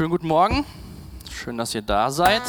Schönen 0.00 0.12
guten 0.12 0.28
Morgen. 0.28 0.64
Schön, 1.30 1.58
dass 1.58 1.74
ihr 1.74 1.82
da 1.82 2.10
seid. 2.10 2.40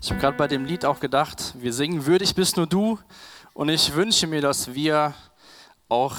Ich 0.00 0.10
habe 0.10 0.20
gerade 0.20 0.36
bei 0.36 0.46
dem 0.46 0.64
Lied 0.64 0.84
auch 0.84 1.00
gedacht, 1.00 1.54
wir 1.58 1.72
singen 1.72 2.06
Würdig 2.06 2.36
bist 2.36 2.56
nur 2.56 2.68
du. 2.68 3.00
Und 3.52 3.68
ich 3.68 3.96
wünsche 3.96 4.28
mir, 4.28 4.40
dass 4.40 4.72
wir 4.72 5.12
auch 5.88 6.14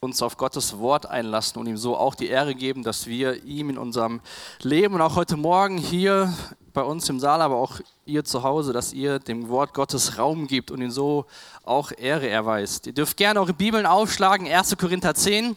uns 0.00 0.20
auf 0.22 0.36
Gottes 0.36 0.76
Wort 0.78 1.06
einlassen 1.06 1.60
und 1.60 1.68
ihm 1.68 1.76
so 1.76 1.96
auch 1.96 2.16
die 2.16 2.26
Ehre 2.26 2.56
geben, 2.56 2.82
dass 2.82 3.06
wir 3.06 3.44
ihm 3.44 3.70
in 3.70 3.78
unserem 3.78 4.20
Leben 4.60 4.96
und 4.96 5.02
auch 5.02 5.14
heute 5.14 5.36
Morgen 5.36 5.78
hier 5.78 6.34
bei 6.72 6.82
uns 6.82 7.08
im 7.08 7.20
Saal, 7.20 7.42
aber 7.42 7.58
auch 7.58 7.78
ihr 8.06 8.24
zu 8.24 8.42
Hause, 8.42 8.72
dass 8.72 8.92
ihr 8.92 9.20
dem 9.20 9.48
Wort 9.50 9.72
Gottes 9.72 10.18
Raum 10.18 10.48
gibt 10.48 10.72
und 10.72 10.82
ihn 10.82 10.90
so 10.90 11.26
auch 11.62 11.92
Ehre 11.96 12.28
erweist. 12.28 12.88
Ihr 12.88 12.92
dürft 12.92 13.16
gerne 13.16 13.38
eure 13.38 13.54
Bibeln 13.54 13.86
aufschlagen, 13.86 14.48
1. 14.48 14.76
Korinther 14.76 15.14
10. 15.14 15.54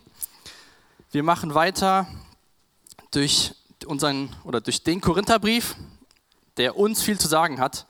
Wir 1.11 1.23
machen 1.23 1.55
weiter 1.55 2.05
durch 3.13 3.53
unseren 3.85 4.35
oder 4.43 4.61
durch 4.61 4.83
den 4.83 5.01
Korintherbrief, 5.01 5.75
der 6.57 6.77
uns 6.77 7.01
viel 7.01 7.19
zu 7.19 7.27
sagen 7.27 7.59
hat. 7.59 7.85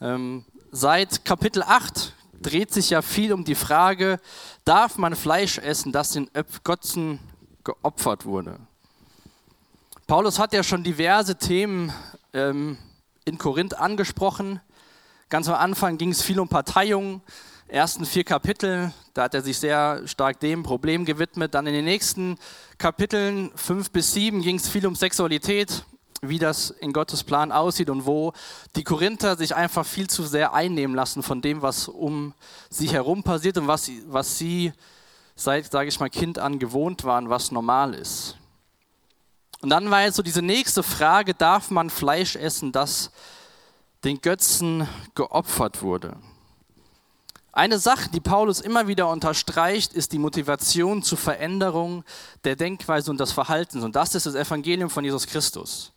Ähm, 0.00 0.44
seit 0.70 1.24
Kapitel 1.24 1.62
8 1.62 2.12
dreht 2.40 2.72
sich 2.72 2.90
ja 2.90 3.02
viel 3.02 3.32
um 3.32 3.44
die 3.44 3.54
Frage, 3.54 4.20
darf 4.64 4.98
man 4.98 5.16
Fleisch 5.16 5.58
essen, 5.58 5.92
das 5.92 6.12
den 6.12 6.30
Götzen 6.64 7.18
geopfert 7.64 8.24
wurde? 8.24 8.60
Paulus 10.06 10.38
hat 10.38 10.52
ja 10.52 10.62
schon 10.62 10.84
diverse 10.84 11.36
Themen 11.36 11.92
ähm, 12.32 12.78
in 13.24 13.38
Korinth 13.38 13.74
angesprochen. 13.74 14.60
Ganz 15.28 15.48
am 15.48 15.56
Anfang 15.56 15.98
ging 15.98 16.10
es 16.10 16.22
viel 16.22 16.38
um 16.38 16.48
Parteiung, 16.48 17.22
ersten 17.68 18.06
vier 18.06 18.24
Kapitel, 18.24 18.92
da 19.14 19.24
hat 19.24 19.34
er 19.34 19.42
sich 19.42 19.58
sehr 19.58 20.06
stark 20.06 20.40
dem 20.40 20.62
Problem 20.62 21.04
gewidmet. 21.04 21.54
Dann 21.54 21.66
in 21.66 21.74
den 21.74 21.84
nächsten 21.84 22.38
Kapiteln 22.78 23.50
fünf 23.56 23.90
bis 23.90 24.12
sieben 24.12 24.42
ging 24.42 24.56
es 24.56 24.68
viel 24.68 24.86
um 24.86 24.94
Sexualität, 24.94 25.84
wie 26.22 26.38
das 26.38 26.70
in 26.70 26.92
Gottes 26.92 27.24
Plan 27.24 27.52
aussieht 27.52 27.90
und 27.90 28.06
wo 28.06 28.32
die 28.76 28.84
Korinther 28.84 29.36
sich 29.36 29.54
einfach 29.54 29.84
viel 29.84 30.08
zu 30.08 30.22
sehr 30.24 30.54
einnehmen 30.54 30.94
lassen 30.94 31.22
von 31.22 31.42
dem, 31.42 31.62
was 31.62 31.88
um 31.88 32.34
sie 32.70 32.88
herum 32.88 33.22
passiert 33.22 33.58
und 33.58 33.66
was, 33.66 33.90
was 34.06 34.38
sie 34.38 34.72
seit, 35.34 35.70
sage 35.70 35.88
ich 35.88 36.00
mal, 36.00 36.08
Kind 36.08 36.38
an 36.38 36.58
gewohnt 36.58 37.04
waren, 37.04 37.28
was 37.28 37.50
normal 37.50 37.94
ist. 37.94 38.36
Und 39.60 39.70
dann 39.70 39.90
war 39.90 40.02
jetzt 40.02 40.16
so 40.16 40.22
diese 40.22 40.42
nächste 40.42 40.82
Frage, 40.82 41.34
darf 41.34 41.70
man 41.70 41.90
Fleisch 41.90 42.36
essen, 42.36 42.72
das 42.72 43.10
den 44.04 44.20
Götzen 44.20 44.86
geopfert 45.14 45.82
wurde? 45.82 46.16
Eine 47.56 47.78
Sache, 47.78 48.10
die 48.10 48.20
Paulus 48.20 48.60
immer 48.60 48.86
wieder 48.86 49.08
unterstreicht, 49.08 49.94
ist 49.94 50.12
die 50.12 50.18
Motivation 50.18 51.02
zur 51.02 51.16
Veränderung 51.16 52.04
der 52.44 52.54
Denkweise 52.54 53.10
und 53.10 53.18
des 53.18 53.32
Verhaltens. 53.32 53.82
Und 53.82 53.96
das 53.96 54.14
ist 54.14 54.26
das 54.26 54.34
Evangelium 54.34 54.90
von 54.90 55.02
Jesus 55.02 55.26
Christus. 55.26 55.90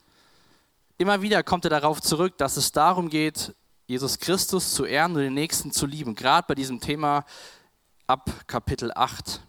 Immer 0.98 1.22
wieder 1.22 1.44
kommt 1.44 1.66
er 1.66 1.70
darauf 1.70 2.02
zurück, 2.02 2.38
dass 2.38 2.56
es 2.56 2.72
darum 2.72 3.10
geht, 3.10 3.54
Jesus 3.88 4.20
Christus 4.20 4.74
zu 4.74 4.86
ehren 4.86 5.12
und 5.12 5.18
den 5.18 5.34
Nächsten 5.34 5.74
zu 5.74 5.86
lieben. 5.86 6.16
Gerade 6.16 6.46
bei 6.48 6.56
diesem 6.56 6.80
Thema 6.80 7.26
ab 8.08 8.32
Kapitel 8.48 8.94
8. 8.96 9.42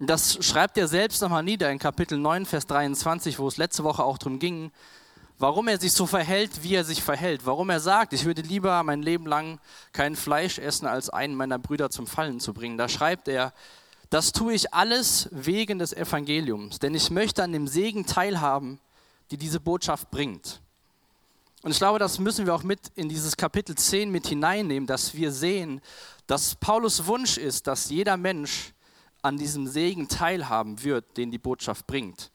Das 0.00 0.44
schreibt 0.44 0.76
er 0.76 0.88
selbst 0.88 1.22
nochmal 1.22 1.44
nieder 1.44 1.70
in 1.70 1.78
Kapitel 1.78 2.18
9, 2.18 2.46
Vers 2.46 2.66
23, 2.66 3.38
wo 3.38 3.46
es 3.46 3.58
letzte 3.58 3.84
Woche 3.84 4.02
auch 4.02 4.18
darum 4.18 4.40
ging, 4.40 4.72
warum 5.38 5.68
er 5.68 5.78
sich 5.78 5.92
so 5.92 6.06
verhält, 6.06 6.62
wie 6.62 6.74
er 6.74 6.84
sich 6.84 7.02
verhält, 7.02 7.44
warum 7.44 7.70
er 7.70 7.80
sagt, 7.80 8.12
ich 8.12 8.24
würde 8.24 8.42
lieber 8.42 8.82
mein 8.82 9.02
Leben 9.02 9.26
lang 9.26 9.60
kein 9.92 10.16
Fleisch 10.16 10.58
essen, 10.58 10.86
als 10.86 11.10
einen 11.10 11.34
meiner 11.34 11.58
Brüder 11.58 11.90
zum 11.90 12.06
Fallen 12.06 12.40
zu 12.40 12.54
bringen. 12.54 12.78
Da 12.78 12.88
schreibt 12.88 13.28
er, 13.28 13.52
das 14.10 14.32
tue 14.32 14.54
ich 14.54 14.72
alles 14.72 15.28
wegen 15.32 15.78
des 15.78 15.92
Evangeliums, 15.92 16.78
denn 16.78 16.94
ich 16.94 17.10
möchte 17.10 17.42
an 17.42 17.52
dem 17.52 17.66
Segen 17.66 18.06
teilhaben, 18.06 18.80
die 19.30 19.36
diese 19.36 19.60
Botschaft 19.60 20.10
bringt. 20.10 20.60
Und 21.62 21.72
ich 21.72 21.78
glaube, 21.78 21.98
das 21.98 22.20
müssen 22.20 22.46
wir 22.46 22.54
auch 22.54 22.62
mit 22.62 22.92
in 22.94 23.08
dieses 23.08 23.36
Kapitel 23.36 23.74
10 23.74 24.10
mit 24.10 24.28
hineinnehmen, 24.28 24.86
dass 24.86 25.14
wir 25.14 25.32
sehen, 25.32 25.80
dass 26.28 26.54
Paulus 26.54 27.06
Wunsch 27.06 27.36
ist, 27.36 27.66
dass 27.66 27.90
jeder 27.90 28.16
Mensch 28.16 28.72
an 29.22 29.36
diesem 29.36 29.66
Segen 29.66 30.08
teilhaben 30.08 30.84
wird, 30.84 31.16
den 31.16 31.32
die 31.32 31.38
Botschaft 31.38 31.86
bringt 31.88 32.30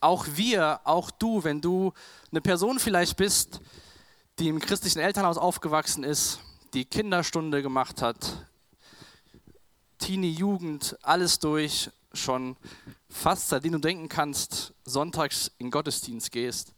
auch 0.00 0.26
wir, 0.34 0.80
auch 0.84 1.10
du, 1.10 1.44
wenn 1.44 1.60
du 1.60 1.92
eine 2.30 2.40
Person 2.40 2.78
vielleicht 2.78 3.16
bist, 3.16 3.60
die 4.38 4.48
im 4.48 4.60
christlichen 4.60 5.00
Elternhaus 5.00 5.38
aufgewachsen 5.38 6.04
ist, 6.04 6.40
die 6.74 6.84
Kinderstunde 6.84 7.62
gemacht 7.62 8.02
hat, 8.02 8.46
Teenie, 9.98 10.30
Jugend, 10.30 10.96
alles 11.02 11.40
durch, 11.40 11.90
schon 12.12 12.56
fast 13.08 13.48
seitdem 13.48 13.72
du 13.72 13.78
denken 13.78 14.08
kannst, 14.08 14.72
sonntags 14.84 15.50
in 15.58 15.70
Gottesdienst 15.70 16.30
gehst. 16.30 16.72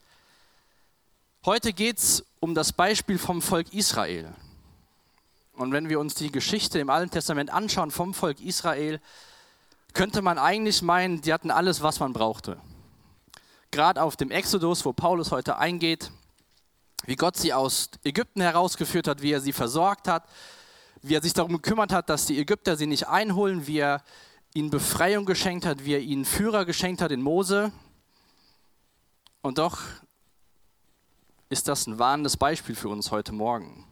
Heute 1.44 1.72
geht 1.72 1.98
es 1.98 2.24
um 2.40 2.54
das 2.54 2.72
Beispiel 2.72 3.18
vom 3.18 3.42
Volk 3.42 3.72
Israel. 3.74 4.34
Und 5.52 5.72
wenn 5.72 5.90
wir 5.90 6.00
uns 6.00 6.14
die 6.14 6.32
Geschichte 6.32 6.78
im 6.78 6.88
Alten 6.88 7.10
Testament 7.10 7.50
anschauen 7.50 7.90
vom 7.90 8.14
Volk 8.14 8.40
Israel, 8.40 9.00
könnte 9.92 10.22
man 10.22 10.38
eigentlich 10.38 10.80
meinen, 10.80 11.20
die 11.20 11.32
hatten 11.32 11.50
alles, 11.50 11.82
was 11.82 12.00
man 12.00 12.14
brauchte 12.14 12.56
gerade 13.70 14.02
auf 14.02 14.16
dem 14.16 14.30
Exodus, 14.30 14.84
wo 14.84 14.92
Paulus 14.92 15.30
heute 15.30 15.58
eingeht, 15.58 16.10
wie 17.06 17.16
Gott 17.16 17.36
sie 17.36 17.52
aus 17.52 17.90
Ägypten 18.04 18.40
herausgeführt 18.40 19.08
hat, 19.08 19.22
wie 19.22 19.32
er 19.32 19.40
sie 19.40 19.52
versorgt 19.52 20.08
hat, 20.08 20.24
wie 21.02 21.14
er 21.14 21.22
sich 21.22 21.32
darum 21.32 21.52
gekümmert 21.52 21.92
hat, 21.92 22.10
dass 22.10 22.26
die 22.26 22.38
Ägypter 22.38 22.76
sie 22.76 22.86
nicht 22.86 23.08
einholen, 23.08 23.66
wie 23.66 23.78
er 23.78 24.02
ihnen 24.52 24.70
Befreiung 24.70 25.24
geschenkt 25.24 25.64
hat, 25.64 25.84
wie 25.84 25.94
er 25.94 26.00
ihnen 26.00 26.24
Führer 26.24 26.64
geschenkt 26.64 27.00
hat 27.00 27.12
in 27.12 27.22
Mose. 27.22 27.72
Und 29.42 29.58
doch 29.58 29.80
ist 31.48 31.68
das 31.68 31.86
ein 31.86 31.98
warnendes 31.98 32.36
Beispiel 32.36 32.74
für 32.74 32.88
uns 32.88 33.10
heute 33.10 33.32
Morgen. 33.32 33.86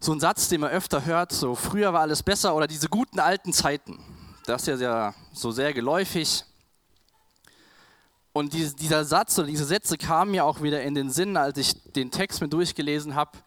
So 0.00 0.12
ein 0.12 0.20
Satz, 0.20 0.48
den 0.48 0.60
man 0.60 0.70
öfter 0.70 1.04
hört, 1.04 1.32
so 1.32 1.54
früher 1.54 1.92
war 1.92 2.00
alles 2.02 2.22
besser 2.22 2.54
oder 2.54 2.66
diese 2.66 2.88
guten 2.88 3.20
alten 3.20 3.52
Zeiten. 3.52 3.98
Das 4.46 4.62
ist 4.62 4.68
ja 4.68 4.76
sehr, 4.76 5.14
so 5.32 5.50
sehr 5.50 5.72
geläufig. 5.72 6.44
Und 8.36 8.52
dieser 8.52 9.04
Satz 9.04 9.38
oder 9.38 9.46
diese 9.46 9.64
Sätze 9.64 9.96
kamen 9.96 10.32
mir 10.32 10.44
auch 10.44 10.60
wieder 10.60 10.82
in 10.82 10.96
den 10.96 11.08
Sinn, 11.08 11.36
als 11.36 11.56
ich 11.56 11.92
den 11.92 12.10
Text 12.10 12.40
mir 12.40 12.48
durchgelesen 12.48 13.14
habe 13.14 13.38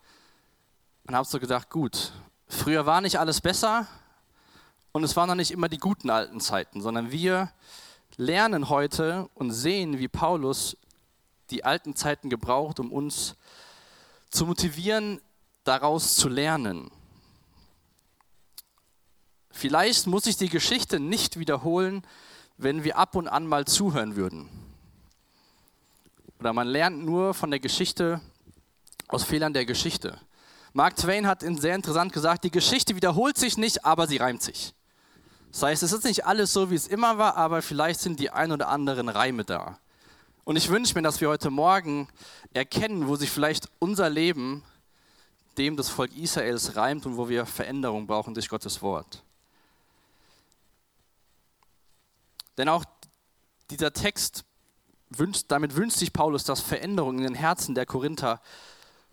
und 1.05 1.13
habe 1.13 1.27
so 1.27 1.41
gedacht, 1.41 1.69
gut, 1.69 2.13
früher 2.47 2.85
war 2.85 3.01
nicht 3.01 3.19
alles 3.19 3.41
besser 3.41 3.85
und 4.93 5.03
es 5.03 5.13
waren 5.17 5.27
noch 5.27 5.35
nicht 5.35 5.51
immer 5.51 5.67
die 5.67 5.77
guten 5.77 6.09
alten 6.09 6.39
Zeiten, 6.39 6.81
sondern 6.81 7.11
wir 7.11 7.51
lernen 8.15 8.69
heute 8.69 9.29
und 9.33 9.51
sehen, 9.51 9.99
wie 9.99 10.07
Paulus 10.07 10.77
die 11.49 11.65
alten 11.65 11.93
Zeiten 11.97 12.29
gebraucht, 12.29 12.79
um 12.79 12.93
uns 12.93 13.35
zu 14.29 14.45
motivieren, 14.45 15.19
daraus 15.65 16.15
zu 16.15 16.29
lernen. 16.29 16.89
Vielleicht 19.51 20.07
muss 20.07 20.27
ich 20.27 20.37
die 20.37 20.47
Geschichte 20.47 21.01
nicht 21.01 21.39
wiederholen, 21.39 22.07
wenn 22.55 22.85
wir 22.85 22.97
ab 22.97 23.17
und 23.17 23.27
an 23.27 23.45
mal 23.47 23.65
zuhören 23.65 24.15
würden. 24.15 24.66
Oder 26.39 26.53
man 26.53 26.67
lernt 26.67 27.03
nur 27.03 27.33
von 27.33 27.49
der 27.49 27.59
Geschichte 27.59 28.21
aus 29.07 29.23
Fehlern 29.23 29.53
der 29.53 29.65
Geschichte. 29.65 30.19
Mark 30.73 30.95
Twain 30.95 31.25
hat 31.25 31.41
sehr 31.41 31.75
interessant 31.75 32.13
gesagt, 32.13 32.43
die 32.43 32.51
Geschichte 32.51 32.95
wiederholt 32.95 33.37
sich 33.37 33.57
nicht, 33.57 33.85
aber 33.85 34.05
sie 34.05 34.17
reimt 34.17 34.43
sich. 34.43 34.73
Das 35.51 35.63
heißt, 35.63 35.83
es 35.83 35.91
ist 35.91 36.03
nicht 36.03 36.25
alles 36.25 36.53
so, 36.53 36.69
wie 36.69 36.75
es 36.75 36.87
immer 36.87 37.17
war, 37.17 37.35
aber 37.35 37.61
vielleicht 37.61 37.99
sind 37.99 38.19
die 38.19 38.29
ein 38.29 38.51
oder 38.51 38.67
anderen 38.67 39.09
Reime 39.09 39.43
da. 39.43 39.79
Und 40.43 40.55
ich 40.55 40.69
wünsche 40.69 40.93
mir, 40.93 41.01
dass 41.01 41.19
wir 41.19 41.29
heute 41.29 41.49
Morgen 41.49 42.07
erkennen, 42.53 43.07
wo 43.07 43.15
sich 43.15 43.31
vielleicht 43.31 43.69
unser 43.79 44.09
Leben 44.09 44.63
dem 45.57 45.75
des 45.75 45.89
Volk 45.89 46.15
Israels 46.15 46.75
reimt 46.75 47.05
und 47.05 47.17
wo 47.17 47.27
wir 47.27 47.45
Veränderung 47.45 48.05
brauchen 48.05 48.33
durch 48.33 48.47
Gottes 48.47 48.81
Wort. 48.81 49.23
Denn 52.57 52.69
auch 52.69 52.85
dieser 53.69 53.91
Text 53.91 54.43
wünscht, 55.09 55.45
damit 55.49 55.75
wünscht 55.75 55.97
sich 55.97 56.13
Paulus, 56.13 56.43
dass 56.43 56.61
Veränderung 56.61 57.17
in 57.17 57.23
den 57.23 57.35
Herzen 57.35 57.75
der 57.75 57.85
Korinther 57.85 58.41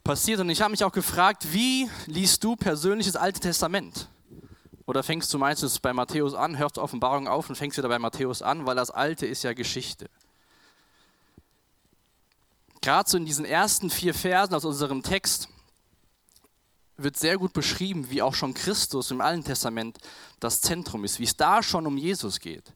passiert. 0.03 0.41
Und 0.41 0.51
ich 0.51 0.61
habe 0.61 0.71
mich 0.71 0.85
auch 0.85 0.93
gefragt, 0.93 1.53
wie 1.53 1.89
liest 2.07 2.45
du 2.45 2.57
persönlich 2.57 3.07
das 3.07 3.17
Alte 3.17 3.41
Testament? 3.41 4.09
Oder 4.87 5.03
fängst 5.03 5.33
du 5.33 5.39
meistens 5.39 5.79
bei 5.79 5.93
Matthäus 5.93 6.35
an, 6.35 6.59
hörst 6.59 6.79
Offenbarung 6.79 7.27
auf 7.27 7.49
und 7.49 7.57
fängst 7.57 7.79
wieder 7.79 7.89
bei 7.89 7.99
Matthäus 7.99 8.43
an, 8.43 8.67
weil 8.67 8.77
das 8.77 8.91
Alte 8.91 9.27
ist 9.27 9.43
ja 9.43 9.55
Geschichte. 9.55 10.11
Gerade 12.83 13.09
so 13.09 13.17
in 13.17 13.25
diesen 13.25 13.47
ersten 13.47 13.89
vier 13.89 14.13
Versen 14.13 14.55
aus 14.55 14.67
unserem 14.67 15.03
Text 15.03 15.49
wird 16.99 17.17
sehr 17.17 17.39
gut 17.39 17.55
beschrieben, 17.55 18.11
wie 18.11 18.21
auch 18.21 18.35
schon 18.35 18.53
Christus 18.53 19.11
im 19.11 19.23
Alten 19.23 19.43
Testament 19.43 19.99
das 20.39 20.61
Zentrum 20.61 21.03
ist, 21.05 21.19
wie 21.19 21.25
es 21.25 21.37
da 21.37 21.63
schon 21.63 21.87
um 21.87 21.97
Jesus 21.97 22.41
geht. 22.41 22.73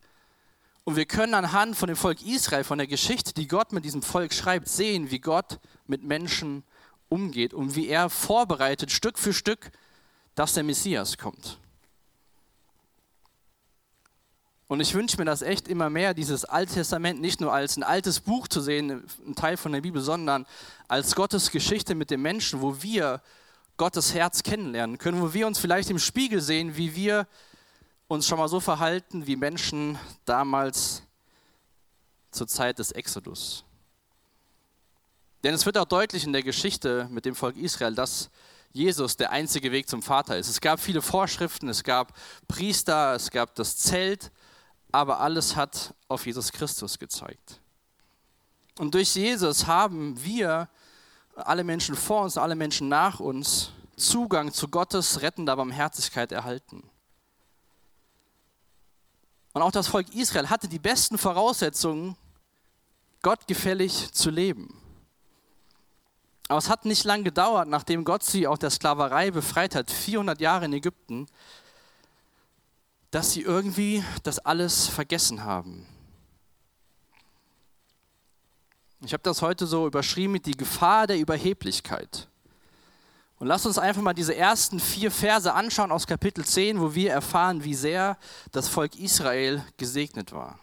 Und 0.89 0.97
wir 0.97 1.05
können 1.05 1.35
anhand 1.35 1.77
von 1.77 1.89
dem 1.89 1.97
Volk 1.97 2.23
Israel, 2.23 2.65
von 2.65 2.79
der 2.79 2.87
Geschichte, 2.87 3.35
die 3.35 3.47
Gott 3.47 3.75
mit 3.75 3.85
diesem 3.85 4.01
Volk 4.01 4.33
schreibt, 4.33 4.69
sehen, 4.69 5.11
wie 5.11 5.19
Gott 5.19 5.59
mit 5.87 6.03
Menschen 6.03 6.65
umgeht 7.11 7.53
und 7.53 7.77
wie 7.77 7.89
er 7.89 8.09
vorbereitet, 8.09 8.91
Stück 8.91 9.19
für 9.19 9.35
Stück, 9.35 9.71
dass 10.35 10.55
der 10.55 10.63
Messias 10.63 11.19
kommt. 11.19 11.59
Und 14.67 14.81
ich 14.81 14.95
wünsche 14.95 15.19
mir 15.19 15.27
das 15.27 15.43
echt 15.43 15.69
immer 15.69 15.91
mehr, 15.91 16.15
dieses 16.15 16.47
Alte 16.47 16.73
Testament 16.73 17.21
nicht 17.21 17.43
nur 17.43 17.53
als 17.53 17.77
ein 17.77 17.83
altes 17.83 18.21
Buch 18.21 18.49
zu 18.49 18.63
sehen, 18.63 19.05
ein 19.27 19.35
Teil 19.35 19.59
von 19.59 19.73
der 19.73 19.83
Bibel, 19.83 20.01
sondern 20.01 20.47
als 20.89 21.15
Gottes 21.15 21.51
Geschichte 21.51 21.95
mit 21.97 22.11
den 22.11 22.23
Menschen, 22.23 22.63
wo 22.63 22.83
wir 22.83 23.21
Gottes 23.77 24.15
Herz 24.15 24.43
kennenlernen 24.43 24.97
können, 24.97 25.21
wo 25.21 25.35
wir 25.35 25.47
uns 25.47 25.59
vielleicht 25.59 25.91
im 25.91 25.99
Spiegel 25.99 26.41
sehen, 26.41 26.79
wie 26.79 26.97
wir 26.97 27.27
uns 28.09 28.27
schon 28.27 28.39
mal 28.39 28.49
so 28.49 28.59
verhalten 28.59 29.27
wie 29.27 29.37
Menschen 29.37 29.99
damals 30.25 31.03
zur 32.31 32.49
Zeit 32.49 32.79
des 32.79 32.93
Exodus. 32.93 33.65
Denn 35.45 35.55
es 35.55 35.67
wird 35.67 35.79
auch 35.79 35.85
deutlich 35.85 36.25
in 36.25 36.33
der 36.33 36.43
Geschichte 36.43 37.07
mit 37.11 37.25
dem 37.25 37.35
Volk 37.35 37.57
Israel, 37.57 37.95
dass 37.95 38.31
Jesus 38.73 39.17
der 39.17 39.31
einzige 39.31 39.73
Weg 39.73 39.89
zum 39.89 40.03
Vater 40.03 40.37
ist. 40.37 40.49
Es 40.49 40.61
gab 40.61 40.81
viele 40.81 41.03
Vorschriften, 41.03 41.69
es 41.69 41.85
gab 41.85 42.13
Priester, 42.49 43.15
es 43.15 43.31
gab 43.31 43.55
das 43.55 43.77
Zelt, 43.77 44.33
aber 44.91 45.21
alles 45.21 45.55
hat 45.55 45.95
auf 46.09 46.27
Jesus 46.27 46.51
Christus 46.51 46.99
gezeigt. 46.99 47.61
Und 48.79 48.95
durch 48.95 49.15
Jesus 49.15 49.67
haben 49.67 50.23
wir, 50.23 50.69
alle 51.35 51.63
Menschen 51.63 51.95
vor 51.95 52.23
uns, 52.23 52.37
alle 52.37 52.57
Menschen 52.57 52.89
nach 52.89 53.21
uns, 53.21 53.71
Zugang 53.97 54.53
zu 54.53 54.69
Gottes 54.69 55.23
rettender 55.23 55.57
Barmherzigkeit 55.57 56.33
erhalten. 56.33 56.89
Und 59.59 59.65
auch 59.65 59.73
das 59.73 59.89
Volk 59.89 60.15
Israel 60.15 60.51
hatte 60.51 60.69
die 60.69 60.79
besten 60.79 61.19
Voraussetzungen, 61.19 62.15
gottgefällig 63.23 64.13
zu 64.13 64.31
leben. 64.31 64.81
Aber 66.47 66.59
es 66.59 66.69
hat 66.71 66.85
nicht 66.85 67.03
lange 67.03 67.25
gedauert, 67.25 67.67
nachdem 67.67 68.05
Gott 68.05 68.23
sie 68.23 68.47
aus 68.47 68.61
der 68.61 68.71
Sklaverei 68.71 69.33
befreit 69.33 69.75
hat, 69.75 69.91
400 69.91 70.41
Jahre 70.41 70.67
in 70.67 70.75
Ägypten, 70.75 71.27
dass 73.11 73.33
sie 73.33 73.43
irgendwie 73.43 74.05
das 74.23 74.39
alles 74.39 74.87
vergessen 74.87 75.43
haben. 75.43 75.89
Ich 79.01 79.13
habe 79.13 79.25
das 79.25 79.43
heute 79.43 79.67
so 79.67 79.89
überschrieben 79.89 80.35
mit 80.35 80.47
die 80.47 80.57
Gefahr 80.57 81.09
der 81.09 81.19
Überheblichkeit. 81.19 82.29
Und 83.39 83.47
lasst 83.47 83.67
uns 83.67 83.79
einfach 83.79 84.03
mal 84.03 84.15
diese 84.15 84.35
ersten 84.35 84.81
vier 84.81 85.11
Verse 85.11 85.53
anschauen 85.53 85.93
aus 85.93 86.07
Kapitel 86.07 86.45
10, 86.45 86.81
wo 86.81 86.95
wir 86.95 87.13
erfahren, 87.13 87.63
wie 87.63 87.75
sehr 87.75 88.19
das 88.51 88.69
Volk 88.69 88.97
Israel 88.97 89.65
gesegnet 89.77 90.33
war. 90.33 90.59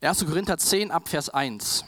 1. 0.00 0.26
Korinther 0.26 0.58
10 0.58 0.90
ab 0.90 1.08
Vers 1.08 1.28
1. 1.28 1.84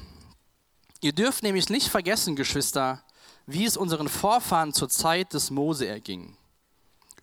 Ihr 1.01 1.13
dürft 1.13 1.43
nämlich 1.43 1.69
nicht 1.69 1.89
vergessen, 1.89 2.37
Geschwister, 2.37 3.03
wie 3.47 3.65
es 3.65 3.77
unseren 3.77 4.09
Vorfahren 4.09 4.73
zur 4.73 4.89
Zeit 4.89 5.33
des 5.33 5.51
Mose 5.51 5.87
erging. 5.87 6.37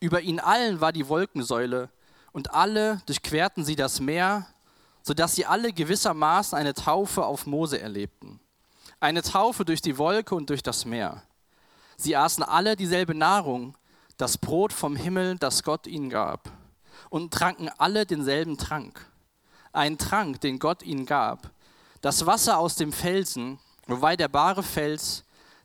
Über 0.01 0.21
ihnen 0.21 0.39
allen 0.39 0.81
war 0.81 0.91
die 0.91 1.07
Wolkensäule 1.07 1.89
und 2.31 2.53
alle 2.53 3.01
durchquerten 3.05 3.63
sie 3.63 3.75
das 3.75 4.01
Meer, 4.01 4.47
sodass 5.03 5.35
sie 5.35 5.45
alle 5.45 5.73
gewissermaßen 5.73 6.57
eine 6.57 6.73
Taufe 6.73 7.25
auf 7.25 7.45
Mose 7.45 7.79
erlebten. 7.79 8.39
Eine 8.99 9.21
Taufe 9.21 9.65
durch 9.65 9.81
die 9.81 9.97
Wolke 9.97 10.35
und 10.35 10.49
durch 10.49 10.63
das 10.63 10.85
Meer. 10.85 11.23
Sie 11.97 12.15
aßen 12.15 12.43
alle 12.43 12.75
dieselbe 12.75 13.15
Nahrung, 13.15 13.77
das 14.17 14.37
Brot 14.37 14.73
vom 14.73 14.95
Himmel, 14.95 15.37
das 15.37 15.63
Gott 15.63 15.87
ihnen 15.87 16.09
gab, 16.09 16.51
und 17.09 17.33
tranken 17.33 17.69
alle 17.77 18.05
denselben 18.05 18.57
Trank 18.57 19.11
ein 19.73 19.97
Trank, 19.97 20.41
den 20.41 20.59
Gott 20.59 20.83
ihnen 20.83 21.05
gab, 21.05 21.51
das 22.01 22.25
Wasser 22.25 22.57
aus 22.57 22.75
dem 22.75 22.91
Felsen, 22.91 23.59
wobei 23.87 24.15
der 24.15 24.27
bare 24.27 24.63
Fels, 24.63 25.23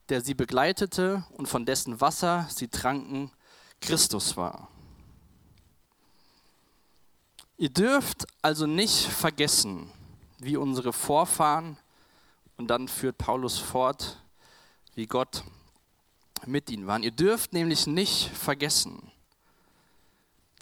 der 0.09 0.21
sie 0.21 0.35
begleitete 0.35 1.25
und 1.33 1.49
von 1.49 1.65
dessen 1.65 2.01
Wasser 2.01 2.47
sie 2.49 2.69
tranken, 2.69 3.33
Christus 3.81 4.37
war. 4.37 4.69
Ihr 7.59 7.71
dürft 7.71 8.27
also 8.43 8.67
nicht 8.67 9.07
vergessen, 9.07 9.91
wie 10.39 10.57
unsere 10.57 10.93
Vorfahren, 10.93 11.79
und 12.59 12.69
dann 12.69 12.89
führt 12.89 13.19
Paulus 13.19 13.59
fort, 13.59 14.23
wie 14.95 15.07
Gott 15.07 15.45
mit 16.47 16.71
ihnen 16.71 16.87
waren. 16.87 17.03
Ihr 17.03 17.11
dürft 17.11 17.53
nämlich 17.53 17.87
nicht 17.87 18.31
vergessen, 18.31 19.11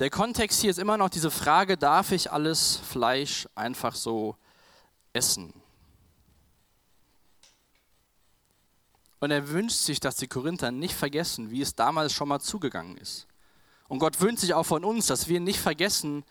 der 0.00 0.11
Kontext 0.11 0.61
hier 0.61 0.70
ist 0.70 0.81
immer 0.81 0.96
noch 0.96 1.08
diese 1.08 1.31
Frage, 1.31 1.76
darf 1.76 2.11
ich 2.11 2.32
alles 2.32 2.76
Fleisch 2.76 3.49
einfach 3.55 3.94
so 3.94 4.37
essen? 5.12 5.52
Und 9.20 9.31
er 9.31 9.49
wünscht 9.50 9.79
sich, 9.79 10.00
dass 10.00 10.17
die 10.17 10.26
Korinther 10.26 10.73
nicht 10.73 10.94
vergessen, 10.94 11.50
wie 11.50 11.62
es 11.62 11.76
damals 11.76 12.12
schon 12.12 12.29
mal 12.29 12.40
zugegangen 12.40 12.97
ist. 12.97 13.29
Und 13.87 14.00
Gott 14.00 14.20
wünscht 14.20 14.40
sich 14.40 14.52
auch 14.52 14.64
von 14.64 14.85
uns, 14.85 15.06
dass 15.06 15.29
wir 15.29 15.38
nicht 15.38 15.61
vergessen, 15.61 16.25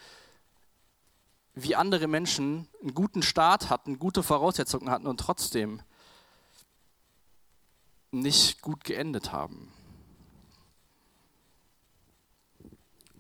wie 1.56 1.76
andere 1.76 2.08
Menschen 2.08 2.68
einen 2.82 2.94
guten 2.94 3.22
Start 3.22 3.70
hatten, 3.70 4.00
gute 4.00 4.24
Voraussetzungen 4.24 4.90
hatten 4.90 5.08
und 5.08 5.20
trotzdem 5.20 5.82
nicht 8.12 8.62
gut 8.62 8.84
geendet 8.84 9.32
haben. 9.32 9.72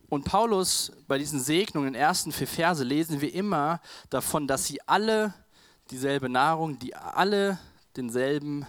Und 0.09 0.25
Paulus, 0.25 0.91
bei 1.07 1.17
diesen 1.17 1.39
Segnungen 1.39 1.87
in 1.87 1.93
den 1.93 2.01
ersten 2.01 2.31
vier 2.31 2.47
Verse 2.47 2.83
lesen 2.83 3.19
wir 3.19 3.33
immer 3.33 3.81
davon, 4.11 4.47
dass 4.47 4.65
sie 4.65 4.79
alle 4.87 5.33
dieselbe 5.89 6.29
Nahrung, 6.29 6.77
die 6.77 6.95
alle 6.95 7.57
denselben 7.95 8.67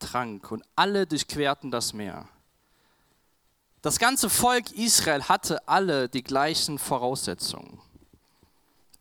Trank 0.00 0.50
und 0.50 0.64
alle 0.74 1.06
durchquerten 1.06 1.70
das 1.70 1.92
Meer. 1.92 2.28
Das 3.80 3.98
ganze 3.98 4.28
Volk 4.28 4.72
Israel 4.72 5.24
hatte 5.24 5.66
alle 5.68 6.08
die 6.08 6.22
gleichen 6.22 6.78
Voraussetzungen. 6.78 7.80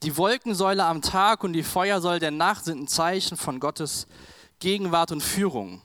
Die 0.03 0.18
Wolkensäule 0.18 0.83
am 0.83 1.03
Tag 1.03 1.44
und 1.44 1.53
die 1.53 1.62
Feuersäule 1.62 2.19
der 2.19 2.31
Nacht 2.31 2.65
sind 2.65 2.81
ein 2.81 2.88
Zeichen 2.88 3.38
von 3.38 3.59
Gottes 3.59 4.07
Gegenwart 4.57 5.12
und 5.12 5.21
Führung. 5.21 5.80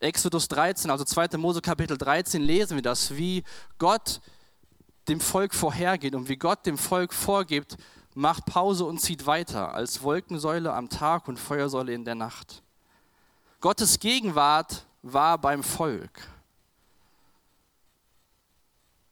Exodus 0.00 0.48
13, 0.48 0.90
also 0.90 1.04
2. 1.04 1.36
Mose 1.38 1.60
Kapitel 1.60 1.96
13 1.96 2.42
lesen 2.42 2.76
wir 2.76 2.82
das, 2.82 3.16
wie 3.16 3.44
Gott 3.78 4.20
dem 5.06 5.20
Volk 5.20 5.54
vorhergeht 5.54 6.16
und 6.16 6.28
wie 6.28 6.36
Gott 6.36 6.66
dem 6.66 6.76
Volk 6.76 7.14
vorgibt, 7.14 7.76
macht 8.14 8.44
Pause 8.44 8.84
und 8.84 8.98
zieht 8.98 9.24
weiter 9.24 9.72
als 9.72 10.02
Wolkensäule 10.02 10.72
am 10.72 10.88
Tag 10.88 11.28
und 11.28 11.38
Feuersäule 11.38 11.92
in 11.92 12.04
der 12.04 12.16
Nacht. 12.16 12.64
Gottes 13.60 14.00
Gegenwart 14.00 14.84
war 15.02 15.38
beim 15.38 15.62
Volk. 15.62 16.26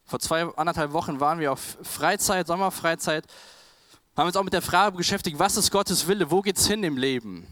Vor 0.05 0.19
zwei, 0.19 0.43
anderthalb 0.57 0.93
Wochen 0.93 1.21
waren 1.21 1.39
wir 1.39 1.53
auf 1.53 1.79
Freizeit, 1.83 2.49
Sommerfreizeit, 2.49 3.27
haben 4.17 4.27
uns 4.27 4.37
auch 4.37 4.45
mit 4.45 4.53
der 4.53 4.63
Frage 4.63 4.97
beschäftigt, 4.97 5.39
was 5.39 5.57
ist 5.57 5.71
Gottes 5.71 6.07
Wille, 6.09 6.31
wo 6.31 6.41
geht 6.41 6.57
es 6.57 6.67
hin 6.67 6.83
im 6.83 6.97
Leben? 6.97 7.47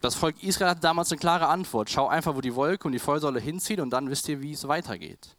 Das 0.00 0.14
Volk 0.14 0.42
Israel 0.42 0.70
hatte 0.70 0.80
damals 0.80 1.10
eine 1.10 1.18
klare 1.18 1.48
Antwort. 1.48 1.90
Schau 1.90 2.08
einfach, 2.08 2.34
wo 2.34 2.40
die 2.40 2.54
Wolke 2.54 2.86
und 2.86 2.92
die 2.92 2.98
Feuersäule 2.98 3.40
hinzieht 3.40 3.80
und 3.80 3.90
dann 3.90 4.08
wisst 4.10 4.28
ihr, 4.28 4.40
wie 4.40 4.52
es 4.52 4.66
weitergeht. 4.68 5.36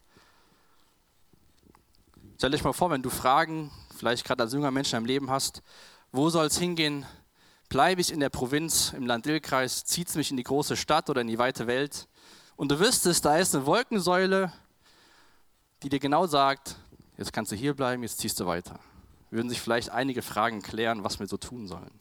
Stell 2.37 2.51
dich 2.51 2.63
mal 2.63 2.73
vor, 2.73 2.89
wenn 2.89 3.01
du 3.01 3.09
Fragen, 3.09 3.71
vielleicht 3.97 4.25
gerade 4.25 4.43
als 4.43 4.53
junger 4.53 4.71
Mensch 4.71 4.89
in 4.89 4.97
deinem 4.97 5.05
Leben 5.05 5.29
hast, 5.29 5.61
wo 6.11 6.29
soll 6.29 6.45
es 6.45 6.57
hingehen? 6.57 7.05
Bleibe 7.69 8.01
ich 8.01 8.11
in 8.11 8.19
der 8.19 8.29
Provinz, 8.29 8.93
im 8.95 9.05
Land-Dill-Kreis, 9.05 9.85
zieht 9.85 10.09
es 10.09 10.15
mich 10.15 10.31
in 10.31 10.37
die 10.37 10.43
große 10.43 10.75
Stadt 10.75 11.09
oder 11.09 11.21
in 11.21 11.27
die 11.27 11.37
weite 11.37 11.67
Welt? 11.67 12.07
Und 12.55 12.71
du 12.71 12.79
wüsstest, 12.79 13.25
da 13.25 13.37
ist 13.37 13.55
eine 13.55 13.65
Wolkensäule, 13.65 14.51
die 15.83 15.89
dir 15.89 15.99
genau 15.99 16.27
sagt, 16.27 16.75
jetzt 17.17 17.31
kannst 17.31 17.51
du 17.51 17.55
hier 17.55 17.73
bleiben, 17.73 18.03
jetzt 18.03 18.19
ziehst 18.19 18.39
du 18.39 18.45
weiter. 18.45 18.79
Würden 19.31 19.49
sich 19.49 19.61
vielleicht 19.61 19.89
einige 19.89 20.21
Fragen 20.21 20.61
klären, 20.61 21.03
was 21.03 21.19
wir 21.19 21.27
so 21.27 21.37
tun 21.37 21.67
sollen. 21.67 21.91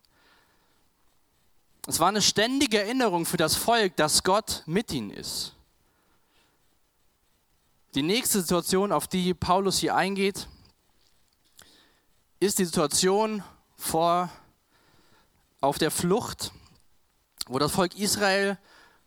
Es 1.86 2.00
war 2.00 2.08
eine 2.08 2.22
ständige 2.22 2.80
Erinnerung 2.80 3.24
für 3.24 3.36
das 3.36 3.54
Volk, 3.54 3.96
dass 3.96 4.22
Gott 4.22 4.62
mit 4.66 4.92
ihnen 4.92 5.10
ist. 5.10 5.54
Die 7.94 8.02
nächste 8.02 8.40
Situation, 8.40 8.92
auf 8.92 9.08
die 9.08 9.32
Paulus 9.32 9.78
hier 9.78 9.94
eingeht, 9.94 10.46
ist 12.40 12.58
die 12.58 12.66
Situation 12.66 13.42
vor, 13.76 14.30
auf 15.60 15.78
der 15.78 15.90
Flucht, 15.90 16.52
wo 17.46 17.58
das 17.58 17.72
Volk 17.72 17.96
Israel 17.96 18.58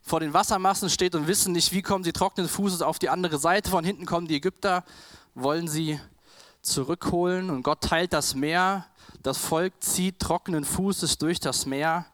vor 0.02 0.20
den 0.20 0.34
Wassermassen 0.34 0.90
steht 0.90 1.14
und 1.14 1.28
wissen 1.28 1.52
nicht, 1.52 1.72
wie 1.72 1.82
kommen 1.82 2.02
sie 2.02 2.12
trockenen 2.12 2.48
Fußes 2.48 2.82
auf 2.82 2.98
die 2.98 3.08
andere 3.08 3.38
Seite. 3.38 3.70
Von 3.70 3.84
hinten 3.84 4.04
kommen 4.04 4.26
die 4.26 4.36
Ägypter, 4.36 4.84
wollen 5.34 5.68
sie 5.68 6.00
zurückholen 6.62 7.50
und 7.50 7.62
Gott 7.62 7.82
teilt 7.82 8.12
das 8.12 8.34
Meer. 8.34 8.86
Das 9.22 9.38
Volk 9.38 9.74
zieht 9.80 10.18
trockenen 10.20 10.64
Fußes 10.64 11.18
durch 11.18 11.40
das 11.40 11.66
Meer. 11.66 12.06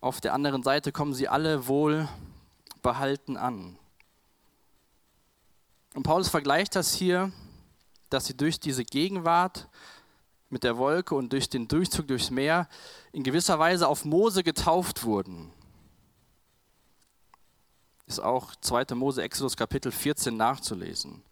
Auf 0.00 0.20
der 0.20 0.32
anderen 0.32 0.62
Seite 0.62 0.92
kommen 0.92 1.12
sie 1.12 1.28
alle 1.28 1.66
wohl 1.66 2.08
behalten 2.82 3.36
an. 3.36 3.76
Und 5.94 6.04
Paulus 6.04 6.28
vergleicht 6.28 6.76
das 6.76 6.94
hier, 6.94 7.32
dass 8.08 8.26
sie 8.26 8.36
durch 8.36 8.60
diese 8.60 8.84
Gegenwart 8.84 9.68
mit 10.48 10.64
der 10.64 10.78
Wolke 10.78 11.14
und 11.14 11.32
durch 11.32 11.48
den 11.48 11.68
Durchzug 11.68 12.08
durchs 12.08 12.30
Meer 12.30 12.68
in 13.12 13.22
gewisser 13.22 13.58
Weise 13.58 13.86
auf 13.86 14.04
Mose 14.04 14.42
getauft 14.42 15.04
wurden. 15.04 15.52
ist 18.06 18.20
auch 18.20 18.56
2. 18.56 18.94
Mose 18.94 19.22
Exodus 19.22 19.56
Kapitel 19.56 19.92
14 19.92 20.36
nachzulesen. 20.36 21.22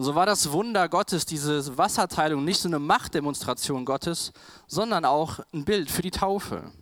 Und 0.00 0.06
so 0.06 0.14
war 0.14 0.24
das 0.24 0.50
Wunder 0.50 0.88
Gottes, 0.88 1.26
diese 1.26 1.76
Wasserteilung, 1.76 2.42
nicht 2.42 2.58
so 2.58 2.70
eine 2.70 2.78
Machtdemonstration 2.78 3.84
Gottes, 3.84 4.32
sondern 4.66 5.04
auch 5.04 5.40
ein 5.52 5.66
Bild 5.66 5.90
für 5.90 6.00
die 6.00 6.10
Taufe. 6.10 6.72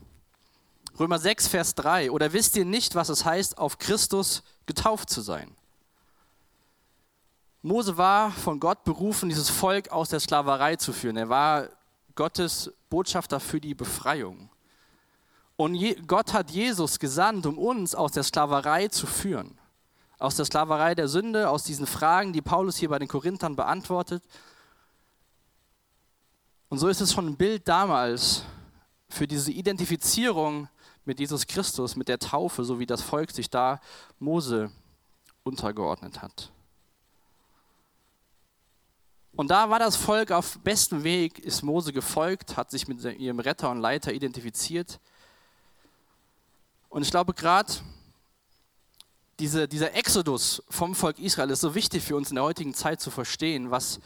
Römer 1.00 1.18
6, 1.18 1.48
Vers 1.48 1.74
3. 1.74 2.12
Oder 2.12 2.32
wisst 2.32 2.56
ihr 2.56 2.64
nicht, 2.64 2.94
was 2.94 3.08
es 3.08 3.24
heißt, 3.24 3.58
auf 3.58 3.78
Christus 3.78 4.44
getauft 4.66 5.10
zu 5.10 5.20
sein? 5.20 5.50
Mose 7.60 7.96
war 7.96 8.30
von 8.30 8.60
Gott 8.60 8.84
berufen, 8.84 9.28
dieses 9.28 9.50
Volk 9.50 9.90
aus 9.90 10.10
der 10.10 10.20
Sklaverei 10.20 10.76
zu 10.76 10.92
führen. 10.92 11.16
Er 11.16 11.28
war 11.28 11.70
Gottes 12.14 12.72
Botschafter 12.88 13.40
für 13.40 13.60
die 13.60 13.74
Befreiung. 13.74 14.48
Und 15.56 15.76
Gott 16.06 16.32
hat 16.32 16.52
Jesus 16.52 17.00
gesandt, 17.00 17.46
um 17.46 17.58
uns 17.58 17.96
aus 17.96 18.12
der 18.12 18.22
Sklaverei 18.22 18.86
zu 18.86 19.08
führen 19.08 19.58
aus 20.18 20.36
der 20.36 20.44
Sklaverei 20.44 20.94
der 20.94 21.08
Sünde, 21.08 21.48
aus 21.48 21.64
diesen 21.64 21.86
Fragen, 21.86 22.32
die 22.32 22.42
Paulus 22.42 22.76
hier 22.76 22.88
bei 22.88 22.98
den 22.98 23.08
Korinthern 23.08 23.56
beantwortet. 23.56 24.22
Und 26.68 26.78
so 26.78 26.88
ist 26.88 27.00
es 27.00 27.12
schon 27.12 27.26
ein 27.26 27.36
Bild 27.36 27.66
damals 27.68 28.42
für 29.08 29.26
diese 29.26 29.52
Identifizierung 29.52 30.68
mit 31.04 31.20
Jesus 31.20 31.46
Christus, 31.46 31.96
mit 31.96 32.08
der 32.08 32.18
Taufe, 32.18 32.64
so 32.64 32.78
wie 32.78 32.86
das 32.86 33.00
Volk 33.00 33.30
sich 33.30 33.48
da 33.48 33.80
Mose 34.18 34.70
untergeordnet 35.44 36.20
hat. 36.20 36.52
Und 39.34 39.52
da 39.52 39.70
war 39.70 39.78
das 39.78 39.96
Volk 39.96 40.32
auf 40.32 40.58
bestem 40.58 41.04
Weg, 41.04 41.38
ist 41.38 41.62
Mose 41.62 41.92
gefolgt, 41.92 42.56
hat 42.56 42.70
sich 42.70 42.88
mit 42.88 43.02
ihrem 43.04 43.38
Retter 43.38 43.70
und 43.70 43.78
Leiter 43.78 44.12
identifiziert. 44.12 44.98
Und 46.88 47.02
ich 47.02 47.10
glaube, 47.10 47.32
gerade 47.34 47.72
diese, 49.38 49.68
dieser 49.68 49.94
Exodus 49.94 50.62
vom 50.68 50.94
Volk 50.94 51.18
Israel 51.18 51.50
ist 51.50 51.60
so 51.60 51.74
wichtig 51.74 52.02
für 52.02 52.16
uns 52.16 52.30
in 52.30 52.36
der 52.36 52.44
heutigen 52.44 52.74
Zeit 52.74 53.00
zu 53.00 53.10
verstehen, 53.10 53.70
was 53.70 54.00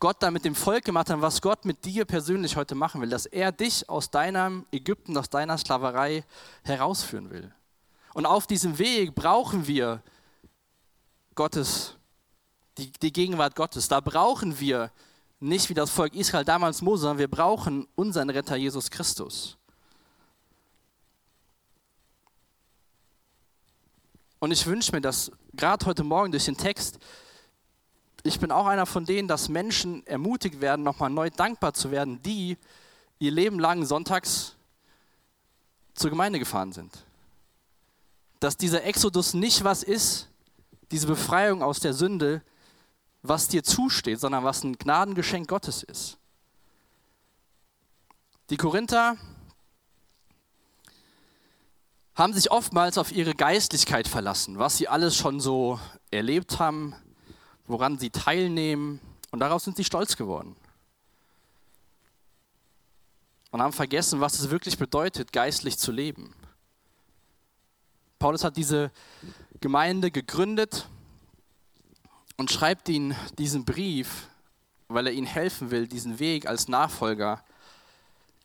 Gott 0.00 0.16
da 0.20 0.30
mit 0.30 0.44
dem 0.44 0.54
Volk 0.54 0.84
gemacht 0.84 1.10
hat, 1.10 1.20
was 1.20 1.40
Gott 1.40 1.64
mit 1.64 1.84
dir 1.84 2.04
persönlich 2.04 2.56
heute 2.56 2.74
machen 2.74 3.00
will, 3.00 3.08
dass 3.08 3.26
er 3.26 3.52
dich 3.52 3.88
aus 3.88 4.10
deinem 4.10 4.66
Ägypten, 4.72 5.16
aus 5.16 5.30
deiner 5.30 5.56
Sklaverei 5.56 6.24
herausführen 6.62 7.30
will. 7.30 7.52
Und 8.12 8.26
auf 8.26 8.46
diesem 8.46 8.78
Weg 8.78 9.14
brauchen 9.14 9.66
wir 9.66 10.02
Gottes, 11.34 11.96
die, 12.78 12.90
die 12.92 13.12
Gegenwart 13.12 13.56
Gottes. 13.56 13.88
Da 13.88 14.00
brauchen 14.00 14.58
wir 14.58 14.90
nicht 15.40 15.68
wie 15.68 15.74
das 15.74 15.90
Volk 15.90 16.14
Israel 16.14 16.44
damals 16.44 16.82
Mose, 16.82 17.02
sondern 17.02 17.18
wir 17.18 17.28
brauchen 17.28 17.86
unseren 17.94 18.30
Retter 18.30 18.56
Jesus 18.56 18.90
Christus. 18.90 19.56
Und 24.44 24.50
ich 24.50 24.66
wünsche 24.66 24.92
mir, 24.92 25.00
dass 25.00 25.32
gerade 25.54 25.86
heute 25.86 26.04
Morgen 26.04 26.30
durch 26.30 26.44
den 26.44 26.58
Text, 26.58 26.98
ich 28.24 28.38
bin 28.38 28.50
auch 28.52 28.66
einer 28.66 28.84
von 28.84 29.06
denen, 29.06 29.26
dass 29.26 29.48
Menschen 29.48 30.06
ermutigt 30.06 30.60
werden, 30.60 30.82
nochmal 30.82 31.08
neu 31.08 31.30
dankbar 31.30 31.72
zu 31.72 31.90
werden, 31.90 32.20
die 32.20 32.58
ihr 33.18 33.30
Leben 33.30 33.58
lang 33.58 33.86
sonntags 33.86 34.54
zur 35.94 36.10
Gemeinde 36.10 36.38
gefahren 36.38 36.72
sind. 36.72 37.06
Dass 38.38 38.58
dieser 38.58 38.84
Exodus 38.84 39.32
nicht 39.32 39.64
was 39.64 39.82
ist, 39.82 40.28
diese 40.90 41.06
Befreiung 41.06 41.62
aus 41.62 41.80
der 41.80 41.94
Sünde, 41.94 42.42
was 43.22 43.48
dir 43.48 43.64
zusteht, 43.64 44.20
sondern 44.20 44.44
was 44.44 44.62
ein 44.62 44.76
Gnadengeschenk 44.76 45.48
Gottes 45.48 45.82
ist. 45.84 46.18
Die 48.50 48.58
Korinther 48.58 49.16
haben 52.14 52.32
sich 52.32 52.50
oftmals 52.50 52.98
auf 52.98 53.12
ihre 53.12 53.34
Geistlichkeit 53.34 54.06
verlassen, 54.06 54.58
was 54.58 54.76
sie 54.76 54.88
alles 54.88 55.16
schon 55.16 55.40
so 55.40 55.80
erlebt 56.10 56.58
haben, 56.58 56.94
woran 57.66 57.98
sie 57.98 58.10
teilnehmen 58.10 59.00
und 59.30 59.40
darauf 59.40 59.62
sind 59.62 59.76
sie 59.76 59.84
stolz 59.84 60.16
geworden. 60.16 60.54
Und 63.50 63.62
haben 63.62 63.72
vergessen, 63.72 64.20
was 64.20 64.38
es 64.38 64.50
wirklich 64.50 64.78
bedeutet, 64.78 65.32
geistlich 65.32 65.78
zu 65.78 65.92
leben. 65.92 66.34
Paulus 68.18 68.44
hat 68.44 68.56
diese 68.56 68.90
Gemeinde 69.60 70.10
gegründet 70.10 70.88
und 72.36 72.50
schreibt 72.50 72.88
ihnen 72.88 73.14
diesen 73.38 73.64
Brief, 73.64 74.28
weil 74.88 75.06
er 75.06 75.12
ihnen 75.12 75.26
helfen 75.26 75.70
will, 75.70 75.86
diesen 75.86 76.18
Weg 76.18 76.46
als 76.46 76.68
Nachfolger 76.68 77.44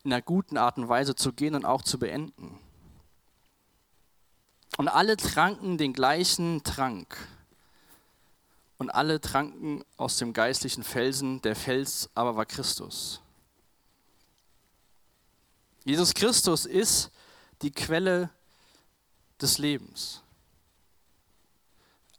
in 0.04 0.12
einer 0.12 0.22
guten 0.22 0.56
Art 0.56 0.78
und 0.78 0.88
Weise 0.88 1.14
zu 1.14 1.32
gehen 1.32 1.54
und 1.54 1.64
auch 1.64 1.82
zu 1.82 1.98
beenden. 1.98 2.58
Und 4.80 4.88
alle 4.88 5.18
tranken 5.18 5.76
den 5.76 5.92
gleichen 5.92 6.64
Trank. 6.64 7.14
Und 8.78 8.88
alle 8.88 9.20
tranken 9.20 9.84
aus 9.98 10.16
dem 10.16 10.32
geistlichen 10.32 10.84
Felsen, 10.84 11.42
der 11.42 11.54
Fels 11.54 12.08
aber 12.14 12.34
war 12.34 12.46
Christus. 12.46 13.20
Jesus 15.84 16.14
Christus 16.14 16.64
ist 16.64 17.10
die 17.60 17.72
Quelle 17.72 18.30
des 19.38 19.58
Lebens. 19.58 20.22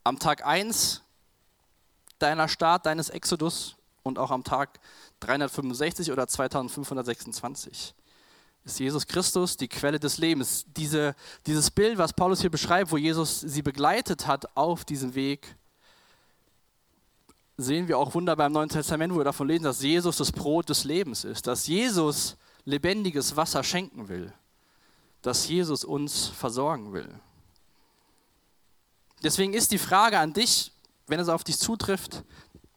Am 0.04 0.20
Tag 0.20 0.46
1 0.46 1.02
deiner 2.20 2.48
Start, 2.48 2.86
deines 2.86 3.10
Exodus 3.10 3.76
und 4.04 4.20
auch 4.20 4.30
am 4.30 4.44
Tag 4.44 4.80
365 5.22 6.12
oder 6.12 6.28
2526 6.28 7.96
ist 8.64 8.80
Jesus 8.80 9.08
Christus 9.08 9.58
die 9.58 9.68
Quelle 9.68 10.00
des 10.00 10.18
Lebens. 10.18 10.66
Diese, 10.76 11.16
dieses 11.46 11.72
Bild, 11.72 11.98
was 11.98 12.14
Paulus 12.14 12.42
hier 12.42 12.52
beschreibt, 12.52 12.92
wo 12.92 12.98
Jesus 12.98 13.42
sie 13.42 13.62
begleitet 13.62 14.28
hat 14.28 14.56
auf 14.56 14.86
diesem 14.86 15.16
Weg, 15.16 15.56
sehen 17.58 17.88
wir 17.88 17.98
auch 17.98 18.14
wunderbar 18.14 18.48
im 18.48 18.54
Neuen 18.54 18.70
Testament, 18.70 19.14
wo 19.14 19.18
wir 19.18 19.24
davon 19.24 19.48
lesen, 19.48 19.64
dass 19.64 19.82
Jesus 19.82 20.18
das 20.18 20.32
Brot 20.32 20.70
des 20.70 20.84
Lebens 20.84 21.24
ist, 21.24 21.48
dass 21.48 21.68
Jesus 21.68 22.38
lebendiges 22.66 23.36
Wasser 23.36 23.64
schenken 23.64 24.08
will, 24.08 24.34
dass 25.22 25.48
Jesus 25.48 25.84
uns 25.84 26.28
versorgen 26.28 26.94
will. 26.94 27.10
Deswegen 29.24 29.54
ist 29.54 29.72
die 29.72 29.78
Frage 29.78 30.20
an 30.20 30.34
dich, 30.34 30.72
wenn 31.08 31.20
es 31.20 31.30
auf 31.30 31.44
dich 31.44 31.58
zutrifft, 31.58 32.24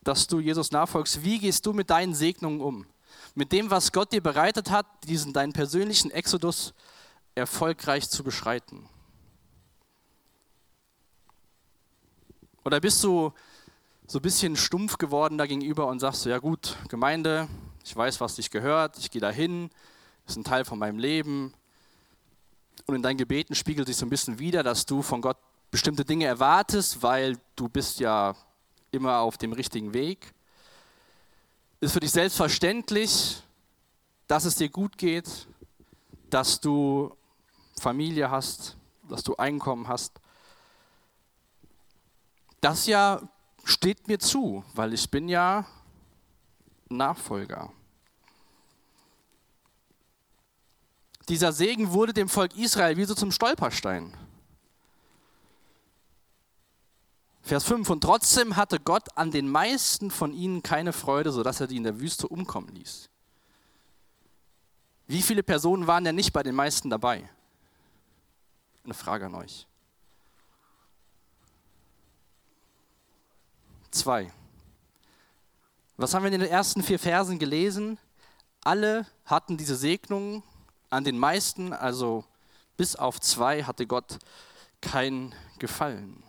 dass 0.03 0.27
du 0.27 0.41
Jesus 0.41 0.71
nachfolgst, 0.71 1.25
wie 1.25 1.39
gehst 1.39 1.65
du 1.65 1.73
mit 1.73 1.89
deinen 1.89 2.15
Segnungen 2.15 2.61
um? 2.61 2.87
Mit 3.35 3.53
dem, 3.53 3.71
was 3.71 3.93
Gott 3.93 4.13
dir 4.13 4.23
bereitet 4.23 4.71
hat, 4.71 4.87
diesen 5.05 5.33
deinen 5.33 5.53
persönlichen 5.53 6.11
Exodus 6.11 6.73
erfolgreich 7.35 8.09
zu 8.09 8.23
beschreiten? 8.23 8.89
Oder 12.65 12.81
bist 12.81 13.03
du 13.05 13.33
so 14.07 14.19
ein 14.19 14.23
bisschen 14.23 14.57
stumpf 14.57 14.99
geworden 14.99 15.37
dagegenüber 15.37 15.87
und 15.87 16.01
sagst 16.01 16.25
du, 16.25 16.31
ja 16.31 16.39
gut, 16.39 16.77
Gemeinde, 16.89 17.49
ich 17.85 17.95
weiß, 17.95 18.21
was 18.21 18.37
dich 18.37 18.51
gehört, 18.51 18.99
ich 18.99 19.11
gehe 19.11 19.21
dahin, 19.21 19.71
ist 20.27 20.37
ein 20.37 20.45
Teil 20.45 20.65
von 20.65 20.79
meinem 20.79 20.99
Leben. 20.99 21.53
Und 22.87 22.95
in 22.95 23.03
deinen 23.03 23.17
Gebeten 23.17 23.55
spiegelt 23.55 23.89
sich 23.89 23.97
so 23.97 24.07
ein 24.07 24.11
bisschen 24.11 24.39
wieder, 24.39 24.63
dass 24.63 24.87
du 24.87 25.03
von 25.03 25.21
Gott 25.21 25.39
bestimmte 25.71 26.05
Dinge 26.05 26.27
erwartest, 26.27 27.03
weil 27.03 27.39
du 27.57 27.69
bist 27.69 27.99
ja 27.99 28.37
immer 28.91 29.19
auf 29.19 29.37
dem 29.39 29.53
richtigen 29.53 29.93
Weg 29.93 30.33
ist 31.85 31.93
für 31.93 32.01
dich 32.01 32.13
selbstverständlich, 32.13 33.43
dass 34.27 34.45
es 34.45 34.57
dir 34.57 34.69
gut 34.69 34.97
geht, 34.97 35.47
dass 36.31 36.61
du 36.61 37.15
Familie 37.81 38.31
hast, 38.31 38.77
dass 39.09 39.23
du 39.23 39.37
Einkommen 39.37 39.87
hast. 39.87 40.21
Das 42.61 42.87
ja 42.87 43.21
steht 43.65 44.09
mir 44.09 44.19
zu, 44.19 44.65
weil 44.75 44.95
ich 44.95 45.11
bin 45.11 45.29
ja 45.29 45.67
Nachfolger. 46.89 47.71
Dieser 51.29 51.53
Segen 51.53 51.93
wurde 51.93 52.13
dem 52.13 52.29
Volk 52.29 52.57
Israel 52.57 52.97
wie 52.97 53.05
so 53.05 53.15
zum 53.15 53.31
Stolperstein. 53.31 54.15
Vers 57.45 57.65
5, 57.65 57.91
und 57.91 58.01
trotzdem 58.01 58.57
hatte 58.57 58.81
Gott 58.81 59.19
an 59.19 59.31
den 59.31 59.51
meisten 59.51 60.11
von 60.11 60.33
ihnen 60.33 60.63
keine 60.63 60.95
Freude, 60.95 61.31
sodass 61.31 61.61
er 61.61 61.67
die 61.67 61.77
in 61.77 61.83
der 61.83 62.01
Wüste 62.01 62.27
umkommen 62.27 62.69
ließ. 62.69 63.11
Wie 65.07 65.21
viele 65.21 65.43
Personen 65.43 65.87
waren 65.87 66.05
denn 66.05 66.15
nicht 66.15 66.33
bei 66.33 66.43
den 66.43 66.55
meisten 66.55 66.89
dabei? 66.89 67.29
Eine 68.83 68.95
Frage 68.95 69.27
an 69.27 69.35
euch. 69.35 69.67
Zwei. 73.91 74.33
Was 75.99 76.15
haben 76.15 76.23
wir 76.23 76.33
in 76.33 76.41
den 76.41 76.49
ersten 76.49 76.83
vier 76.83 76.99
Versen 76.99 77.39
gelesen? 77.39 77.99
Alle 78.63 79.07
hatten 79.27 79.59
diese 79.59 79.77
Segnungen, 79.77 80.43
an 80.89 81.05
den 81.05 81.19
meisten, 81.19 81.75
also 81.75 82.25
bis 82.79 82.97
auf 82.97 83.21
zwei, 83.21 83.65
hatte 83.65 83.87
Gott 83.87 84.19
kein 84.81 85.35
Gefallen. 85.59 86.23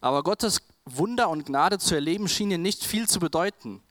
Aber 0.00 0.22
Gottes 0.22 0.62
Wunder 0.84 1.28
und 1.28 1.46
Gnade 1.46 1.78
zu 1.78 1.94
erleben 1.94 2.28
schien 2.28 2.50
ihnen 2.50 2.62
nicht 2.62 2.84
viel 2.84 3.08
zu 3.08 3.20
bedeuten. 3.20 3.82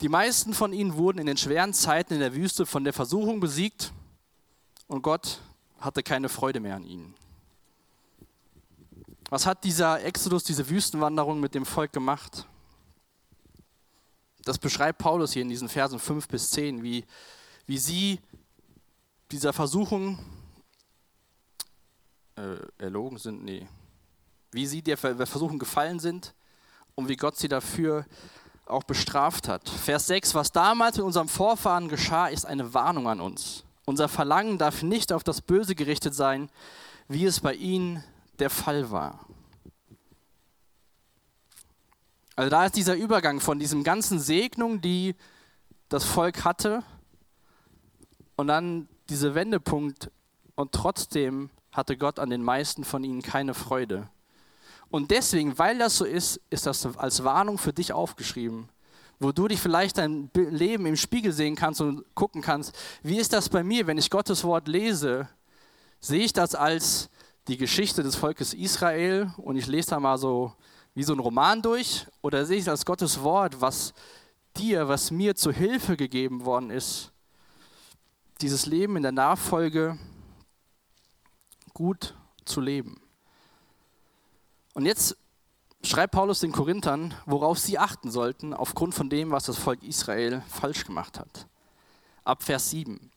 Die 0.00 0.08
meisten 0.08 0.52
von 0.52 0.72
ihnen 0.72 0.96
wurden 0.96 1.18
in 1.18 1.26
den 1.26 1.36
schweren 1.36 1.72
Zeiten 1.72 2.14
in 2.14 2.20
der 2.20 2.34
Wüste 2.34 2.66
von 2.66 2.84
der 2.84 2.92
Versuchung 2.92 3.40
besiegt 3.40 3.92
und 4.88 5.02
Gott 5.02 5.40
hatte 5.80 6.02
keine 6.02 6.28
Freude 6.28 6.60
mehr 6.60 6.76
an 6.76 6.84
ihnen. 6.84 7.14
Was 9.30 9.46
hat 9.46 9.64
dieser 9.64 10.04
Exodus, 10.04 10.44
diese 10.44 10.68
Wüstenwanderung 10.68 11.40
mit 11.40 11.54
dem 11.54 11.64
Volk 11.64 11.92
gemacht? 11.92 12.46
Das 14.44 14.58
beschreibt 14.58 14.98
Paulus 14.98 15.32
hier 15.32 15.42
in 15.42 15.48
diesen 15.48 15.68
Versen 15.68 15.98
5 15.98 16.28
bis 16.28 16.50
10, 16.50 16.82
wie, 16.82 17.04
wie 17.66 17.78
sie 17.78 18.20
dieser 19.30 19.52
Versuchung 19.52 20.18
äh, 22.36 22.56
erlogen 22.76 23.18
sind, 23.18 23.44
nee, 23.44 23.66
wie 24.52 24.66
sie 24.66 24.82
der 24.82 24.96
Versuchung 24.96 25.58
gefallen 25.58 25.98
sind 25.98 26.34
und 26.94 27.08
wie 27.08 27.16
Gott 27.16 27.36
sie 27.36 27.48
dafür 27.48 28.06
auch 28.66 28.84
bestraft 28.84 29.48
hat. 29.48 29.68
Vers 29.68 30.06
6, 30.06 30.34
was 30.34 30.52
damals 30.52 30.96
mit 30.96 31.06
unserem 31.06 31.28
Vorfahren 31.28 31.88
geschah, 31.88 32.28
ist 32.28 32.44
eine 32.46 32.72
Warnung 32.74 33.08
an 33.08 33.20
uns. 33.20 33.64
Unser 33.84 34.08
Verlangen 34.08 34.58
darf 34.58 34.82
nicht 34.82 35.12
auf 35.12 35.24
das 35.24 35.40
Böse 35.40 35.74
gerichtet 35.74 36.14
sein, 36.14 36.48
wie 37.08 37.24
es 37.24 37.40
bei 37.40 37.54
ihnen 37.54 38.04
der 38.38 38.50
Fall 38.50 38.90
war. 38.90 39.26
Also 42.36 42.50
da 42.50 42.64
ist 42.64 42.76
dieser 42.76 42.94
Übergang 42.94 43.40
von 43.40 43.58
diesem 43.58 43.84
ganzen 43.84 44.20
Segnung, 44.20 44.80
die 44.80 45.16
das 45.88 46.04
Volk 46.04 46.44
hatte, 46.44 46.82
und 48.36 48.46
dann 48.46 48.88
dieser 49.10 49.34
Wendepunkt, 49.34 50.10
und 50.54 50.72
trotzdem 50.72 51.50
hatte 51.70 51.96
Gott 51.96 52.18
an 52.18 52.30
den 52.30 52.42
meisten 52.42 52.84
von 52.84 53.04
ihnen 53.04 53.22
keine 53.22 53.54
Freude. 53.54 54.08
Und 54.92 55.10
deswegen, 55.10 55.58
weil 55.58 55.78
das 55.78 55.96
so 55.96 56.04
ist, 56.04 56.38
ist 56.50 56.66
das 56.66 56.84
als 56.98 57.24
Warnung 57.24 57.56
für 57.56 57.72
dich 57.72 57.94
aufgeschrieben, 57.94 58.68
wo 59.18 59.32
du 59.32 59.48
dich 59.48 59.58
vielleicht 59.58 59.96
dein 59.96 60.30
Leben 60.34 60.84
im 60.84 60.96
Spiegel 60.96 61.32
sehen 61.32 61.56
kannst 61.56 61.80
und 61.80 62.04
gucken 62.14 62.42
kannst, 62.42 62.76
wie 63.02 63.16
ist 63.16 63.32
das 63.32 63.48
bei 63.48 63.64
mir, 63.64 63.86
wenn 63.86 63.96
ich 63.96 64.10
Gottes 64.10 64.44
Wort 64.44 64.68
lese? 64.68 65.30
Sehe 65.98 66.22
ich 66.22 66.34
das 66.34 66.54
als 66.54 67.08
die 67.48 67.56
Geschichte 67.56 68.02
des 68.02 68.16
Volkes 68.16 68.52
Israel 68.52 69.32
und 69.38 69.56
ich 69.56 69.66
lese 69.66 69.90
da 69.90 70.00
mal 70.00 70.18
so 70.18 70.52
wie 70.92 71.04
so 71.04 71.14
ein 71.14 71.20
Roman 71.20 71.62
durch 71.62 72.06
oder 72.20 72.44
sehe 72.44 72.58
ich 72.58 72.66
das 72.66 72.80
als 72.80 72.84
Gottes 72.84 73.22
Wort, 73.22 73.62
was 73.62 73.94
dir, 74.58 74.88
was 74.88 75.10
mir 75.10 75.34
zur 75.34 75.54
Hilfe 75.54 75.96
gegeben 75.96 76.44
worden 76.44 76.68
ist, 76.68 77.12
dieses 78.42 78.66
Leben 78.66 78.96
in 78.96 79.02
der 79.04 79.12
Nachfolge 79.12 79.98
gut 81.72 82.14
zu 82.44 82.60
leben? 82.60 83.01
Und 84.74 84.86
jetzt 84.86 85.16
schreibt 85.82 86.14
Paulus 86.14 86.40
den 86.40 86.52
Korinthern, 86.52 87.14
worauf 87.26 87.58
sie 87.58 87.78
achten 87.78 88.10
sollten, 88.10 88.54
aufgrund 88.54 88.94
von 88.94 89.10
dem, 89.10 89.30
was 89.30 89.44
das 89.44 89.58
Volk 89.58 89.82
Israel 89.82 90.42
falsch 90.48 90.84
gemacht 90.84 91.18
hat. 91.18 91.46
Ab 92.24 92.42
Vers 92.42 92.70
7. 92.70 93.10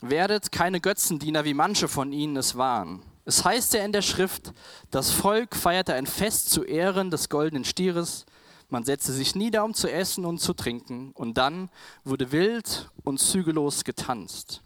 Werdet 0.00 0.52
keine 0.52 0.80
Götzendiener, 0.80 1.44
wie 1.44 1.54
manche 1.54 1.88
von 1.88 2.12
ihnen 2.12 2.36
es 2.36 2.56
waren. 2.56 3.02
Es 3.24 3.44
heißt 3.44 3.74
ja 3.74 3.84
in 3.84 3.92
der 3.92 4.02
Schrift, 4.02 4.54
das 4.90 5.10
Volk 5.10 5.54
feierte 5.54 5.94
ein 5.94 6.06
Fest 6.06 6.50
zu 6.50 6.64
Ehren 6.64 7.10
des 7.10 7.28
goldenen 7.28 7.64
Stieres, 7.64 8.24
man 8.70 8.84
setzte 8.84 9.12
sich 9.12 9.34
nieder, 9.34 9.64
um 9.64 9.74
zu 9.74 9.90
essen 9.90 10.24
und 10.24 10.38
zu 10.38 10.52
trinken, 10.52 11.12
und 11.12 11.38
dann 11.38 11.70
wurde 12.04 12.32
wild 12.32 12.90
und 13.04 13.18
zügellos 13.18 13.84
getanzt. 13.84 14.62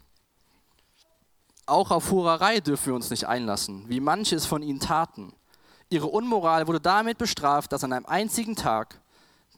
Auch 1.65 1.91
auf 1.91 2.11
Hurerei 2.11 2.59
dürfen 2.59 2.87
wir 2.87 2.95
uns 2.95 3.09
nicht 3.09 3.27
einlassen, 3.27 3.85
wie 3.87 4.01
manche 4.01 4.35
es 4.35 4.45
von 4.45 4.61
ihnen 4.61 4.81
taten. 4.81 5.33
Ihre 5.93 6.07
Unmoral 6.07 6.67
wurde 6.67 6.81
damit 6.81 7.19
bestraft, 7.19 7.71
dass 7.71 7.83
an 7.83 7.93
einem 7.93 8.07
einzigen 8.07 8.55
Tag 8.55 8.99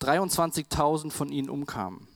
23.000 0.01 1.09
von 1.09 1.29
ihnen 1.29 1.49
umkamen. 1.49 2.09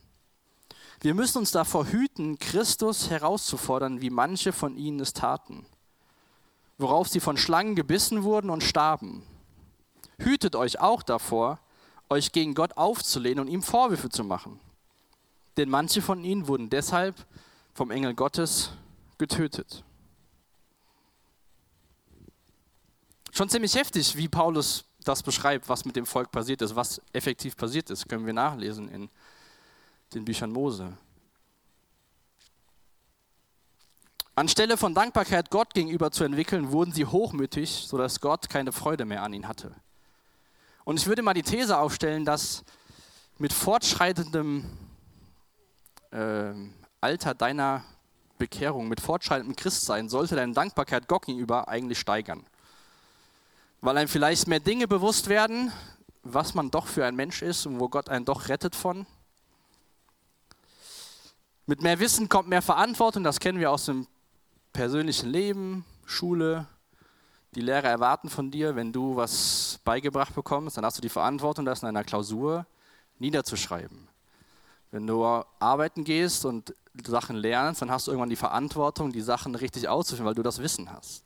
Wir 1.00 1.14
müssen 1.14 1.38
uns 1.38 1.52
davor 1.52 1.86
hüten, 1.86 2.38
Christus 2.38 3.08
herauszufordern, 3.08 4.02
wie 4.02 4.10
manche 4.10 4.52
von 4.52 4.76
ihnen 4.76 5.00
es 5.00 5.14
taten, 5.14 5.64
worauf 6.76 7.08
sie 7.08 7.20
von 7.20 7.38
Schlangen 7.38 7.74
gebissen 7.74 8.22
wurden 8.22 8.50
und 8.50 8.62
starben. 8.62 9.22
Hütet 10.18 10.54
euch 10.54 10.80
auch 10.80 11.02
davor, 11.02 11.58
euch 12.10 12.30
gegen 12.30 12.52
Gott 12.52 12.76
aufzulehnen 12.76 13.46
und 13.46 13.48
ihm 13.48 13.62
Vorwürfe 13.62 14.10
zu 14.10 14.22
machen. 14.22 14.60
Denn 15.56 15.70
manche 15.70 16.02
von 16.02 16.22
ihnen 16.24 16.46
wurden 16.46 16.68
deshalb 16.68 17.26
vom 17.72 17.90
Engel 17.90 18.12
Gottes 18.12 18.72
getötet. 19.16 19.82
Schon 23.40 23.48
ziemlich 23.48 23.74
heftig, 23.74 24.14
wie 24.16 24.28
Paulus 24.28 24.84
das 25.02 25.22
beschreibt, 25.22 25.66
was 25.70 25.86
mit 25.86 25.96
dem 25.96 26.04
Volk 26.04 26.30
passiert 26.30 26.60
ist, 26.60 26.76
was 26.76 27.00
effektiv 27.14 27.56
passiert 27.56 27.88
ist, 27.88 28.06
können 28.06 28.26
wir 28.26 28.34
nachlesen 28.34 28.90
in 28.90 29.08
den 30.12 30.26
Büchern 30.26 30.50
Mose. 30.50 30.92
Anstelle 34.34 34.76
von 34.76 34.94
Dankbarkeit 34.94 35.48
Gott 35.48 35.72
gegenüber 35.72 36.10
zu 36.10 36.24
entwickeln, 36.24 36.70
wurden 36.70 36.92
sie 36.92 37.06
hochmütig, 37.06 37.70
sodass 37.70 38.20
Gott 38.20 38.50
keine 38.50 38.72
Freude 38.72 39.06
mehr 39.06 39.22
an 39.22 39.32
ihnen 39.32 39.48
hatte. 39.48 39.74
Und 40.84 40.98
ich 40.98 41.06
würde 41.06 41.22
mal 41.22 41.32
die 41.32 41.40
These 41.40 41.78
aufstellen, 41.78 42.26
dass 42.26 42.62
mit 43.38 43.54
fortschreitendem 43.54 44.66
äh, 46.10 46.52
Alter 47.00 47.32
deiner 47.32 47.84
Bekehrung, 48.36 48.88
mit 48.88 49.00
fortschreitendem 49.00 49.56
Christsein, 49.56 50.10
sollte 50.10 50.36
deine 50.36 50.52
Dankbarkeit 50.52 51.08
Gott 51.08 51.24
gegenüber 51.24 51.68
eigentlich 51.68 51.98
steigern 51.98 52.44
weil 53.80 53.96
einem 53.96 54.08
vielleicht 54.08 54.46
mehr 54.46 54.60
Dinge 54.60 54.86
bewusst 54.86 55.28
werden, 55.28 55.72
was 56.22 56.54
man 56.54 56.70
doch 56.70 56.86
für 56.86 57.04
ein 57.04 57.16
Mensch 57.16 57.42
ist 57.42 57.66
und 57.66 57.80
wo 57.80 57.88
Gott 57.88 58.08
einen 58.08 58.24
doch 58.24 58.48
rettet 58.48 58.76
von. 58.76 59.06
Mit 61.66 61.82
mehr 61.82 61.98
Wissen 61.98 62.28
kommt 62.28 62.48
mehr 62.48 62.62
Verantwortung, 62.62 63.24
das 63.24 63.40
kennen 63.40 63.58
wir 63.58 63.70
aus 63.70 63.86
dem 63.86 64.06
persönlichen 64.72 65.30
Leben, 65.30 65.84
Schule. 66.04 66.66
Die 67.54 67.60
Lehrer 67.60 67.88
erwarten 67.88 68.28
von 68.28 68.50
dir, 68.50 68.76
wenn 68.76 68.92
du 68.92 69.16
was 69.16 69.80
beigebracht 69.84 70.34
bekommst, 70.34 70.76
dann 70.76 70.84
hast 70.84 70.98
du 70.98 71.02
die 71.02 71.08
Verantwortung, 71.08 71.64
das 71.64 71.82
in 71.82 71.88
einer 71.88 72.04
Klausur 72.04 72.66
niederzuschreiben. 73.18 74.08
Wenn 74.90 75.06
du 75.06 75.24
arbeiten 75.58 76.04
gehst 76.04 76.44
und 76.44 76.74
Sachen 77.06 77.36
lernst, 77.36 77.82
dann 77.82 77.90
hast 77.90 78.06
du 78.06 78.10
irgendwann 78.10 78.30
die 78.30 78.36
Verantwortung, 78.36 79.12
die 79.12 79.20
Sachen 79.20 79.54
richtig 79.54 79.88
auszuführen, 79.88 80.26
weil 80.26 80.34
du 80.34 80.42
das 80.42 80.58
Wissen 80.58 80.90
hast. 80.92 81.24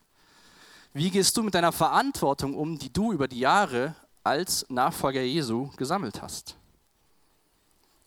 Wie 0.97 1.11
gehst 1.11 1.37
du 1.37 1.43
mit 1.43 1.57
deiner 1.57 1.73
Verantwortung 1.73 2.55
um, 2.55 2.79
die 2.79 2.93
du 2.93 3.13
über 3.13 3.27
die 3.27 3.41
Jahre 3.41 3.97
als 4.23 4.65
Nachfolger 4.69 5.23
Jesu 5.23 5.71
gesammelt 5.77 6.23
hast? 6.23 6.57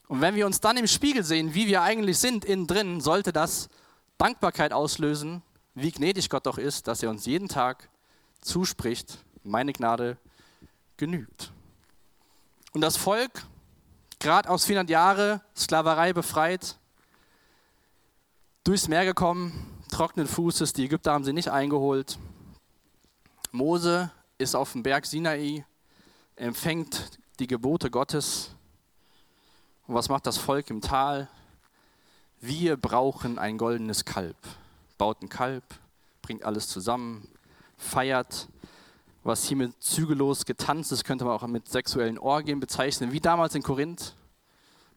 Und 0.08 0.22
wenn 0.22 0.36
wir 0.36 0.46
uns 0.46 0.62
dann 0.62 0.78
im 0.78 0.88
Spiegel 0.88 1.26
sehen, 1.26 1.54
wie 1.54 1.68
wir 1.68 1.82
eigentlich 1.82 2.18
sind 2.18 2.46
innen 2.46 2.66
drin, 2.66 3.02
sollte 3.02 3.34
das 3.34 3.68
Dankbarkeit 4.18 4.72
auslösen, 4.72 5.42
wie 5.76 5.92
gnädig 5.92 6.30
Gott 6.30 6.46
doch 6.46 6.58
ist, 6.58 6.88
dass 6.88 7.04
er 7.04 7.10
uns 7.10 7.26
jeden 7.26 7.50
Tag 7.50 7.90
zuspricht, 8.40 9.18
meine 9.44 9.74
Gnade 9.74 10.16
genügt. 10.96 11.52
Und 12.72 12.80
das 12.80 12.96
Volk, 12.96 13.44
gerade 14.20 14.50
aus 14.50 14.64
400 14.64 14.90
Jahren 14.90 15.42
Sklaverei 15.58 16.14
befreit, 16.14 16.78
durchs 18.64 18.88
Meer 18.88 19.04
gekommen, 19.04 19.78
trockenen 19.92 20.28
Fußes, 20.28 20.72
die 20.72 20.86
Ägypter 20.86 21.12
haben 21.12 21.26
sie 21.26 21.34
nicht 21.34 21.50
eingeholt, 21.50 22.18
Mose 23.58 24.12
ist 24.38 24.56
auf 24.56 24.74
dem 24.74 24.84
Berg 24.84 25.08
Sinai, 25.08 25.66
empfängt 26.36 27.10
die 27.40 27.48
Gebote 27.48 27.90
Gottes. 27.90 28.52
Und 29.88 29.96
was 29.96 30.10
macht 30.10 30.28
das 30.28 30.38
Volk 30.38 30.70
im 30.70 30.80
Tal? 30.80 31.28
Wir 32.40 32.78
brauchen 32.78 33.40
ein 33.40 33.58
goldenes 33.58 34.06
Kalb. 34.06 34.38
Baut 35.00 35.24
ein 35.24 35.30
Kalb, 35.30 35.64
bringt 36.22 36.44
alles 36.44 36.68
zusammen, 36.68 37.28
feiert. 37.78 38.48
Was 39.24 39.46
hier 39.46 39.58
mit 39.58 39.82
zügellos 39.82 40.46
getanzt 40.46 40.92
ist, 40.92 41.04
könnte 41.04 41.26
man 41.26 41.34
auch 41.34 41.48
mit 41.48 41.68
sexuellen 41.68 42.20
Orgien 42.20 42.60
bezeichnen, 42.60 43.12
wie 43.12 43.20
damals 43.20 43.56
in 43.56 43.64
Korinth. 43.64 44.14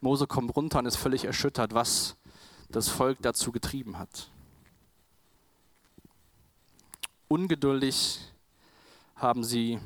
Mose 0.03 0.27
kommt 0.27 0.55
runter 0.55 0.81
und 0.81 0.87
ist 0.87 0.96
völlig 0.96 1.25
erschüttert, 1.25 1.73
was 1.73 2.14
das 2.68 2.88
Volk 2.88 3.16
dazu 3.23 3.53
getrieben 3.53 3.99
hat. 3.99 4.29
Ungeduldig 7.29 8.30
haben 9.20 9.44
sie 9.44 9.78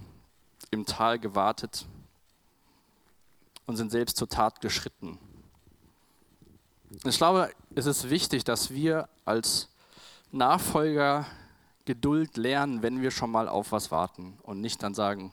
im 0.70 0.86
Tal 0.86 1.18
gewartet 1.18 1.86
und 3.66 3.76
sind 3.76 3.90
selbst 3.90 4.16
zur 4.16 4.28
Tat 4.28 4.60
geschritten. 4.60 5.18
Ich 7.04 7.16
glaube, 7.16 7.50
es 7.74 7.86
ist 7.86 8.10
wichtig, 8.10 8.44
dass 8.44 8.70
wir 8.70 9.08
als 9.24 9.68
Nachfolger 10.30 11.26
Geduld 11.84 12.36
lernen, 12.36 12.82
wenn 12.82 13.02
wir 13.02 13.10
schon 13.10 13.30
mal 13.30 13.48
auf 13.48 13.72
was 13.72 13.90
warten 13.90 14.38
und 14.42 14.60
nicht 14.60 14.82
dann 14.82 14.94
sagen, 14.94 15.32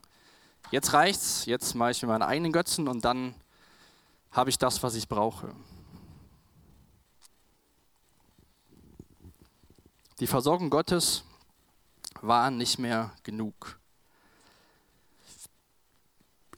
jetzt 0.72 0.94
reicht's, 0.94 1.46
jetzt 1.46 1.76
mache 1.76 1.92
ich 1.92 2.02
mir 2.02 2.10
meine 2.10 2.28
eigenen 2.28 2.52
Götzen 2.52 2.88
und 2.88 3.06
dann 3.06 3.36
habe 4.32 4.50
ich 4.50 4.58
das, 4.58 4.82
was 4.84 4.96
ich 4.96 5.08
brauche. 5.08 5.54
Die 10.20 10.28
Versorgung 10.28 10.70
Gottes 10.70 11.24
war 12.22 12.52
nicht 12.52 12.80
mehr 12.80 13.12
genug. 13.24 13.81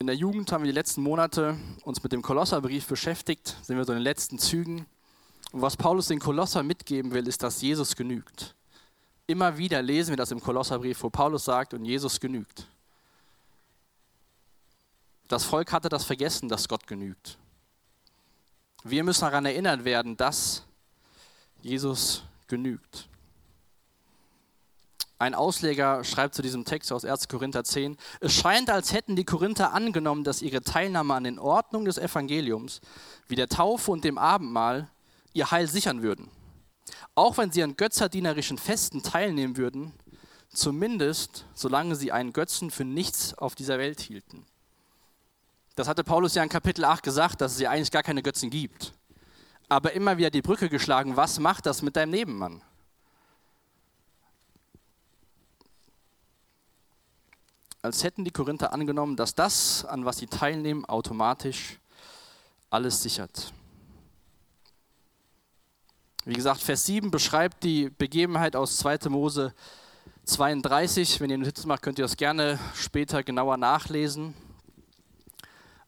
In 0.04 0.08
der 0.08 0.18
Jugend 0.18 0.52
haben 0.52 0.66
wir 0.66 0.70
die 0.70 0.76
letzten 0.76 1.02
Monate 1.02 1.58
uns 1.84 2.04
mit 2.04 2.12
dem 2.12 2.22
Kolosserbrief 2.22 2.88
beschäftigt, 2.88 3.56
sind 3.62 3.78
wir 3.78 3.86
so 3.86 3.94
in 3.94 4.00
den 4.00 4.04
letzten 4.04 4.38
Zügen. 4.38 4.86
Und 5.54 5.62
was 5.62 5.78
Paulus 5.78 6.08
den 6.08 6.20
Kolosser 6.20 6.62
mitgeben 6.62 7.14
will, 7.14 7.26
ist, 7.26 7.42
dass 7.42 7.62
Jesus 7.62 7.96
genügt. 7.96 8.54
Immer 9.28 9.58
wieder 9.58 9.82
lesen 9.82 10.10
wir 10.10 10.18
das 10.18 10.32
im 10.32 10.42
Kolosserbrief, 10.42 11.02
wo 11.04 11.10
Paulus 11.10 11.46
sagt, 11.46 11.74
und 11.74 11.86
Jesus 11.86 12.20
genügt. 12.20 12.68
Das 15.30 15.46
Volk 15.46 15.72
hatte 15.72 15.88
das 15.88 16.04
vergessen, 16.04 16.50
dass 16.50 16.68
Gott 16.68 16.86
genügt. 16.86 17.38
Wir 18.84 19.06
müssen 19.06 19.22
daran 19.22 19.46
erinnert 19.46 19.86
werden, 19.86 20.18
dass 20.18 20.66
Jesus 21.62 22.26
genügt. 22.50 23.08
Ein 25.24 25.36
Ausleger 25.36 26.04
schreibt 26.04 26.36
zu 26.36 26.42
diesem 26.42 26.66
Text 26.66 26.92
aus 26.92 27.06
1. 27.06 27.30
Korinther 27.30 27.64
10, 27.64 27.96
es 28.20 28.34
scheint, 28.34 28.70
als 28.70 28.92
hätten 28.92 29.16
die 29.16 29.24
Korinther 29.24 29.72
angenommen, 29.72 30.26
dass 30.26 30.42
ihre 30.42 30.62
Teilnahme 30.62 31.14
an 31.14 31.24
den 31.24 31.40
Ordnungen 31.40 31.86
des 31.86 31.98
Evangeliums, 31.98 32.82
wie 33.30 33.38
der 33.38 33.48
Taufe 33.48 33.92
und 33.92 34.04
dem 34.04 34.18
Abendmahl, 34.18 34.90
ihr 35.32 35.50
Heil 35.50 35.70
sichern 35.70 36.02
würden. 36.02 36.30
Auch 37.16 37.38
wenn 37.38 37.54
sie 37.54 37.64
an 37.64 37.78
götzerdienerischen 37.78 38.58
Festen 38.58 39.02
teilnehmen 39.02 39.56
würden, 39.56 39.94
zumindest 40.50 41.46
solange 41.54 41.96
sie 41.96 42.12
einen 42.12 42.34
Götzen 42.34 42.70
für 42.70 42.84
nichts 42.84 43.34
auf 43.34 43.56
dieser 43.56 43.80
Welt 43.80 44.02
hielten. 44.02 44.46
Das 45.78 45.88
hatte 45.88 46.04
Paulus 46.04 46.36
ja 46.36 46.44
in 46.44 46.50
Kapitel 46.50 46.84
8 46.84 47.02
gesagt, 47.02 47.40
dass 47.40 47.54
es 47.54 47.62
ja 47.62 47.70
eigentlich 47.70 47.92
gar 47.92 48.04
keine 48.04 48.24
Götzen 48.24 48.50
gibt. 48.50 48.92
Aber 49.70 49.94
immer 49.94 50.18
wieder 50.18 50.32
die 50.32 50.42
Brücke 50.42 50.68
geschlagen, 50.68 51.16
was 51.16 51.40
macht 51.40 51.66
das 51.66 51.82
mit 51.82 51.96
deinem 51.96 52.12
Nebenmann? 52.12 52.62
Als 57.84 58.06
hätten 58.06 58.24
die 58.24 58.32
Korinther 58.32 58.72
angenommen, 58.72 59.18
dass 59.18 59.36
das, 59.36 59.84
an 59.84 60.06
was 60.06 60.18
sie 60.18 60.28
teilnehmen, 60.28 60.86
automatisch 60.86 61.80
alles 62.70 63.04
sichert. 63.04 63.52
Wie 66.24 66.34
gesagt, 66.34 66.62
Vers 66.62 66.86
7 66.86 67.12
beschreibt 67.12 67.62
die 67.66 67.90
Begebenheit 67.90 68.56
aus 68.56 68.78
2. 68.78 69.10
Mose 69.10 69.54
32. 70.24 71.20
Wenn 71.20 71.30
ihr 71.30 71.38
Notizen 71.38 71.68
macht, 71.68 71.82
könnt 71.82 72.00
ihr 72.00 72.06
das 72.06 72.16
gerne 72.16 72.58
später 72.74 73.22
genauer 73.22 73.58
nachlesen. 73.58 74.34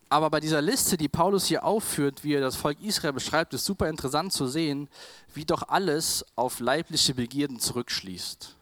Aber 0.09 0.29
bei 0.29 0.41
dieser 0.41 0.61
Liste, 0.61 0.97
die 0.97 1.07
Paulus 1.07 1.45
hier 1.45 1.63
aufführt, 1.63 2.25
wie 2.25 2.33
er 2.33 2.41
das 2.41 2.57
Volk 2.57 2.81
Israel 2.81 3.13
beschreibt, 3.13 3.53
ist 3.53 3.63
super 3.63 3.87
interessant 3.87 4.33
zu 4.33 4.47
sehen, 4.47 4.89
wie 5.33 5.45
doch 5.45 5.69
alles 5.69 6.25
auf 6.35 6.59
leibliche 6.59 7.13
Begierden 7.13 7.61
zurückschließt. 7.61 8.57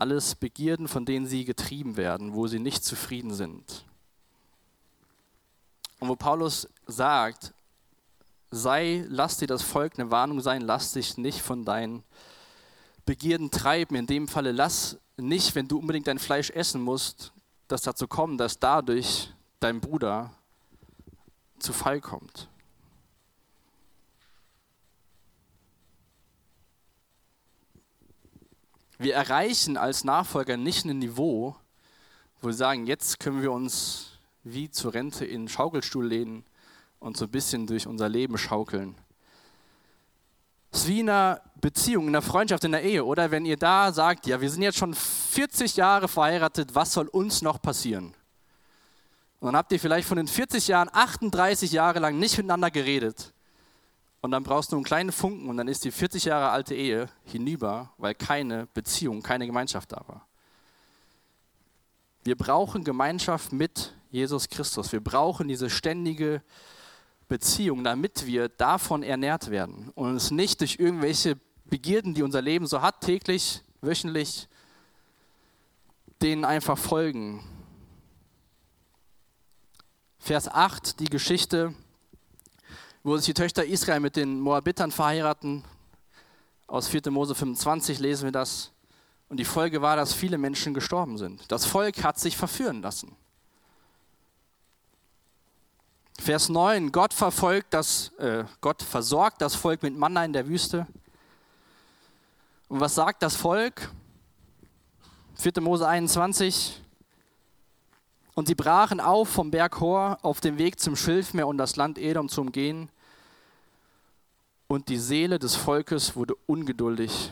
Alles 0.00 0.34
Begierden, 0.34 0.88
von 0.88 1.04
denen 1.04 1.26
sie 1.26 1.44
getrieben 1.44 1.98
werden, 1.98 2.32
wo 2.32 2.46
sie 2.46 2.58
nicht 2.58 2.82
zufrieden 2.82 3.34
sind. 3.34 3.84
Und 5.98 6.08
wo 6.08 6.16
Paulus 6.16 6.66
sagt, 6.86 7.52
sei, 8.50 9.04
lass 9.08 9.36
dir 9.36 9.46
das 9.46 9.60
Volk 9.60 9.98
eine 9.98 10.10
Warnung 10.10 10.40
sein, 10.40 10.62
lass 10.62 10.92
dich 10.92 11.18
nicht 11.18 11.42
von 11.42 11.66
deinen 11.66 12.02
Begierden 13.04 13.50
treiben. 13.50 13.94
In 13.94 14.06
dem 14.06 14.26
Falle 14.26 14.52
lass 14.52 14.96
nicht, 15.18 15.54
wenn 15.54 15.68
du 15.68 15.78
unbedingt 15.78 16.06
dein 16.06 16.18
Fleisch 16.18 16.48
essen 16.48 16.80
musst, 16.80 17.34
das 17.68 17.82
dazu 17.82 18.08
kommen, 18.08 18.38
dass 18.38 18.58
dadurch 18.58 19.30
dein 19.60 19.82
Bruder 19.82 20.32
zu 21.58 21.74
Fall 21.74 22.00
kommt. 22.00 22.48
Wir 29.00 29.14
erreichen 29.14 29.78
als 29.78 30.04
Nachfolger 30.04 30.58
nicht 30.58 30.84
ein 30.84 30.98
Niveau, 30.98 31.56
wo 32.42 32.48
wir 32.48 32.52
sagen, 32.52 32.86
jetzt 32.86 33.18
können 33.18 33.40
wir 33.40 33.50
uns 33.50 34.18
wie 34.44 34.70
zur 34.70 34.92
Rente 34.92 35.24
in 35.24 35.44
den 35.44 35.48
Schaukelstuhl 35.48 36.06
lehnen 36.06 36.44
und 36.98 37.16
so 37.16 37.24
ein 37.24 37.30
bisschen 37.30 37.66
durch 37.66 37.86
unser 37.86 38.10
Leben 38.10 38.36
schaukeln. 38.36 38.94
Es 40.70 40.80
ist 40.80 40.88
wie 40.88 41.00
in 41.00 41.08
einer 41.08 41.40
Beziehung, 41.62 42.08
in 42.08 42.10
einer 42.10 42.20
Freundschaft, 42.20 42.62
in 42.64 42.72
der 42.72 42.82
Ehe, 42.82 43.02
oder? 43.02 43.30
Wenn 43.30 43.46
ihr 43.46 43.56
da 43.56 43.90
sagt, 43.90 44.26
ja, 44.26 44.38
wir 44.38 44.50
sind 44.50 44.60
jetzt 44.60 44.76
schon 44.76 44.92
40 44.92 45.76
Jahre 45.76 46.06
verheiratet, 46.06 46.74
was 46.74 46.92
soll 46.92 47.08
uns 47.08 47.40
noch 47.40 47.62
passieren? 47.62 48.12
Und 49.40 49.46
dann 49.46 49.56
habt 49.56 49.72
ihr 49.72 49.80
vielleicht 49.80 50.08
von 50.08 50.18
den 50.18 50.28
40 50.28 50.68
Jahren 50.68 50.90
38 50.92 51.72
Jahre 51.72 52.00
lang 52.00 52.18
nicht 52.18 52.36
miteinander 52.36 52.70
geredet. 52.70 53.32
Und 54.22 54.32
dann 54.32 54.42
brauchst 54.42 54.72
du 54.72 54.76
einen 54.76 54.84
kleinen 54.84 55.12
Funken 55.12 55.48
und 55.48 55.56
dann 55.56 55.68
ist 55.68 55.84
die 55.84 55.90
40 55.90 56.26
Jahre 56.26 56.50
alte 56.50 56.74
Ehe 56.74 57.08
hinüber, 57.24 57.92
weil 57.96 58.14
keine 58.14 58.66
Beziehung, 58.74 59.22
keine 59.22 59.46
Gemeinschaft 59.46 59.92
da 59.92 60.02
war. 60.06 60.26
Wir 62.24 62.36
brauchen 62.36 62.84
Gemeinschaft 62.84 63.52
mit 63.52 63.94
Jesus 64.10 64.48
Christus. 64.48 64.92
Wir 64.92 65.02
brauchen 65.02 65.48
diese 65.48 65.70
ständige 65.70 66.42
Beziehung, 67.28 67.82
damit 67.82 68.26
wir 68.26 68.48
davon 68.48 69.02
ernährt 69.02 69.50
werden 69.50 69.90
und 69.94 70.10
uns 70.10 70.30
nicht 70.30 70.60
durch 70.60 70.76
irgendwelche 70.78 71.38
Begierden, 71.64 72.12
die 72.12 72.22
unser 72.22 72.42
Leben 72.42 72.66
so 72.66 72.82
hat, 72.82 73.00
täglich, 73.00 73.62
wöchentlich, 73.80 74.48
denen 76.20 76.44
einfach 76.44 76.76
folgen 76.76 77.42
Vers 80.22 80.48
8, 80.48 81.00
die 81.00 81.06
Geschichte, 81.06 81.74
wo 83.02 83.16
sich 83.16 83.26
die 83.26 83.34
Töchter 83.34 83.64
Israel 83.64 84.00
mit 84.00 84.16
den 84.16 84.40
Moabitern 84.40 84.90
verheiraten. 84.90 85.64
Aus 86.66 86.88
4. 86.88 87.10
Mose 87.10 87.34
25 87.34 87.98
lesen 87.98 88.24
wir 88.24 88.32
das. 88.32 88.72
Und 89.28 89.38
die 89.38 89.44
Folge 89.44 89.80
war, 89.80 89.96
dass 89.96 90.12
viele 90.12 90.38
Menschen 90.38 90.74
gestorben 90.74 91.16
sind. 91.16 91.50
Das 91.50 91.64
Volk 91.64 92.02
hat 92.02 92.18
sich 92.18 92.36
verführen 92.36 92.82
lassen. 92.82 93.16
Vers 96.18 96.48
9, 96.50 96.92
Gott 96.92 97.14
verfolgt 97.14 97.72
das, 97.72 98.10
äh, 98.18 98.44
Gott 98.60 98.82
versorgt 98.82 99.40
das 99.40 99.54
Volk 99.54 99.82
mit 99.82 99.96
Manna 99.96 100.24
in 100.24 100.34
der 100.34 100.46
Wüste. 100.46 100.86
Und 102.68 102.80
was 102.80 102.94
sagt 102.94 103.22
das 103.22 103.36
Volk? 103.36 103.90
4. 105.36 105.62
Mose 105.62 105.88
21, 105.88 106.79
und 108.40 108.46
sie 108.46 108.54
brachen 108.54 109.00
auf 109.00 109.28
vom 109.28 109.50
Berg 109.50 109.80
Hor 109.80 110.18
auf 110.22 110.40
dem 110.40 110.56
Weg 110.56 110.80
zum 110.80 110.96
Schilfmeer 110.96 111.46
und 111.46 111.58
das 111.58 111.76
Land 111.76 111.98
Edom 111.98 112.30
zu 112.30 112.40
umgehen. 112.40 112.88
Und 114.66 114.88
die 114.88 114.96
Seele 114.96 115.38
des 115.38 115.56
Volkes 115.56 116.16
wurde 116.16 116.34
ungeduldig 116.46 117.30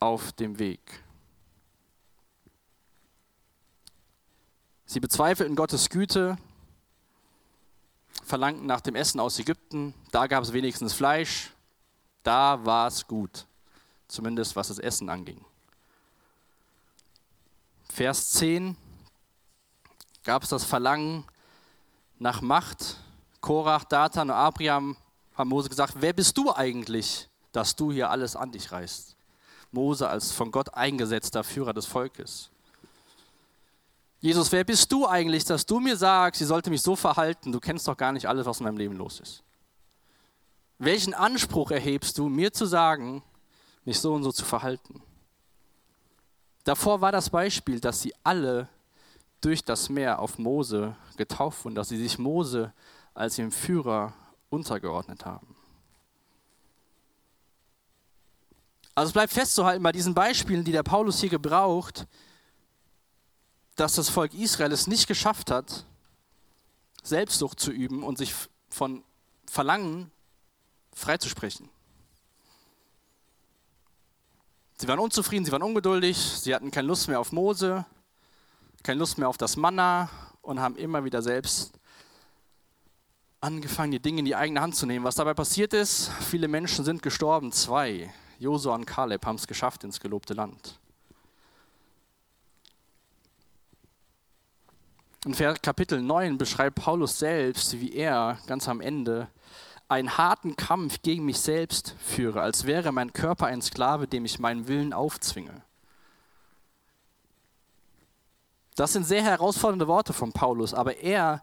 auf 0.00 0.32
dem 0.32 0.58
Weg. 0.58 1.04
Sie 4.86 4.98
bezweifelten 4.98 5.54
Gottes 5.54 5.88
Güte, 5.88 6.36
verlangten 8.24 8.66
nach 8.66 8.80
dem 8.80 8.96
Essen 8.96 9.20
aus 9.20 9.38
Ägypten. 9.38 9.94
Da 10.10 10.26
gab 10.26 10.42
es 10.42 10.52
wenigstens 10.52 10.92
Fleisch. 10.92 11.52
Da 12.24 12.64
war 12.64 12.88
es 12.88 13.06
gut, 13.06 13.46
zumindest 14.08 14.56
was 14.56 14.66
das 14.66 14.80
Essen 14.80 15.10
anging. 15.10 15.44
Vers 17.88 18.32
10 18.32 18.76
gab 20.24 20.42
es 20.42 20.50
das 20.50 20.64
Verlangen 20.64 21.24
nach 22.18 22.40
Macht. 22.40 22.96
Korach, 23.40 23.84
Datan 23.84 24.30
und 24.30 24.36
Abraham 24.36 24.96
haben 25.34 25.48
Mose 25.48 25.68
gesagt, 25.68 25.94
wer 25.96 26.12
bist 26.12 26.36
du 26.36 26.52
eigentlich, 26.52 27.28
dass 27.52 27.74
du 27.74 27.90
hier 27.90 28.10
alles 28.10 28.36
an 28.36 28.52
dich 28.52 28.70
reißt? 28.70 29.16
Mose 29.72 30.08
als 30.08 30.32
von 30.32 30.50
Gott 30.50 30.74
eingesetzter 30.74 31.42
Führer 31.44 31.72
des 31.72 31.86
Volkes. 31.86 32.50
Jesus, 34.20 34.52
wer 34.52 34.64
bist 34.64 34.92
du 34.92 35.06
eigentlich, 35.06 35.44
dass 35.44 35.64
du 35.64 35.80
mir 35.80 35.96
sagst, 35.96 36.42
ich 36.42 36.46
sollte 36.46 36.68
mich 36.68 36.82
so 36.82 36.94
verhalten? 36.94 37.52
Du 37.52 37.60
kennst 37.60 37.88
doch 37.88 37.96
gar 37.96 38.12
nicht 38.12 38.26
alles, 38.26 38.44
was 38.44 38.60
in 38.60 38.64
meinem 38.64 38.76
Leben 38.76 38.96
los 38.96 39.20
ist. 39.20 39.42
Welchen 40.78 41.14
Anspruch 41.14 41.70
erhebst 41.70 42.18
du, 42.18 42.28
mir 42.28 42.52
zu 42.52 42.66
sagen, 42.66 43.22
mich 43.84 43.98
so 43.98 44.12
und 44.12 44.22
so 44.22 44.32
zu 44.32 44.44
verhalten? 44.44 45.02
Davor 46.64 47.00
war 47.00 47.12
das 47.12 47.30
Beispiel, 47.30 47.80
dass 47.80 48.02
sie 48.02 48.14
alle 48.22 48.68
durch 49.40 49.64
das 49.64 49.88
Meer 49.88 50.18
auf 50.18 50.38
Mose 50.38 50.96
getauft 51.16 51.64
wurden, 51.64 51.74
dass 51.74 51.88
sie 51.88 51.96
sich 51.96 52.18
Mose 52.18 52.72
als 53.14 53.38
ihrem 53.38 53.52
Führer 53.52 54.12
untergeordnet 54.50 55.24
haben. 55.24 55.56
Also 58.94 59.08
es 59.08 59.12
bleibt 59.12 59.32
festzuhalten 59.32 59.82
bei 59.82 59.92
diesen 59.92 60.14
Beispielen, 60.14 60.64
die 60.64 60.72
der 60.72 60.82
Paulus 60.82 61.20
hier 61.20 61.30
gebraucht, 61.30 62.06
dass 63.76 63.94
das 63.94 64.10
Volk 64.10 64.34
Israel 64.34 64.72
es 64.72 64.86
nicht 64.86 65.06
geschafft 65.06 65.50
hat, 65.50 65.86
Selbstsucht 67.02 67.60
zu 67.60 67.70
üben 67.70 68.02
und 68.02 68.18
sich 68.18 68.34
von 68.68 69.02
Verlangen 69.48 70.10
freizusprechen. 70.92 71.70
Sie 74.76 74.88
waren 74.88 74.98
unzufrieden, 74.98 75.44
sie 75.44 75.52
waren 75.52 75.62
ungeduldig, 75.62 76.16
sie 76.16 76.54
hatten 76.54 76.70
keine 76.70 76.88
Lust 76.88 77.08
mehr 77.08 77.20
auf 77.20 77.32
Mose, 77.32 77.86
keine 78.82 78.98
Lust 78.98 79.18
mehr 79.18 79.28
auf 79.28 79.38
das 79.38 79.56
Manna 79.56 80.08
und 80.42 80.60
haben 80.60 80.76
immer 80.76 81.04
wieder 81.04 81.22
selbst 81.22 81.72
angefangen, 83.40 83.92
die 83.92 84.00
Dinge 84.00 84.20
in 84.20 84.24
die 84.24 84.36
eigene 84.36 84.60
Hand 84.60 84.76
zu 84.76 84.86
nehmen. 84.86 85.04
Was 85.04 85.14
dabei 85.14 85.34
passiert 85.34 85.72
ist, 85.72 86.10
viele 86.20 86.48
Menschen 86.48 86.84
sind 86.84 87.02
gestorben. 87.02 87.52
Zwei, 87.52 88.12
Josua 88.38 88.74
und 88.74 88.86
Kaleb, 88.86 89.24
haben 89.26 89.36
es 89.36 89.46
geschafft 89.46 89.84
ins 89.84 90.00
gelobte 90.00 90.34
Land. 90.34 90.78
In 95.26 95.34
Kapitel 95.34 96.00
9 96.00 96.38
beschreibt 96.38 96.76
Paulus 96.76 97.18
selbst, 97.18 97.78
wie 97.78 97.92
er 97.92 98.38
ganz 98.46 98.68
am 98.68 98.80
Ende 98.80 99.28
einen 99.86 100.16
harten 100.16 100.56
Kampf 100.56 101.02
gegen 101.02 101.26
mich 101.26 101.40
selbst 101.40 101.94
führe, 101.98 102.40
als 102.40 102.64
wäre 102.64 102.90
mein 102.92 103.12
Körper 103.12 103.46
ein 103.46 103.60
Sklave, 103.60 104.06
dem 104.06 104.24
ich 104.24 104.38
meinen 104.38 104.66
Willen 104.66 104.94
aufzwinge. 104.94 105.62
Das 108.80 108.94
sind 108.94 109.04
sehr 109.04 109.22
herausfordernde 109.22 109.86
Worte 109.88 110.14
von 110.14 110.32
Paulus, 110.32 110.72
aber 110.72 110.96
er 110.96 111.42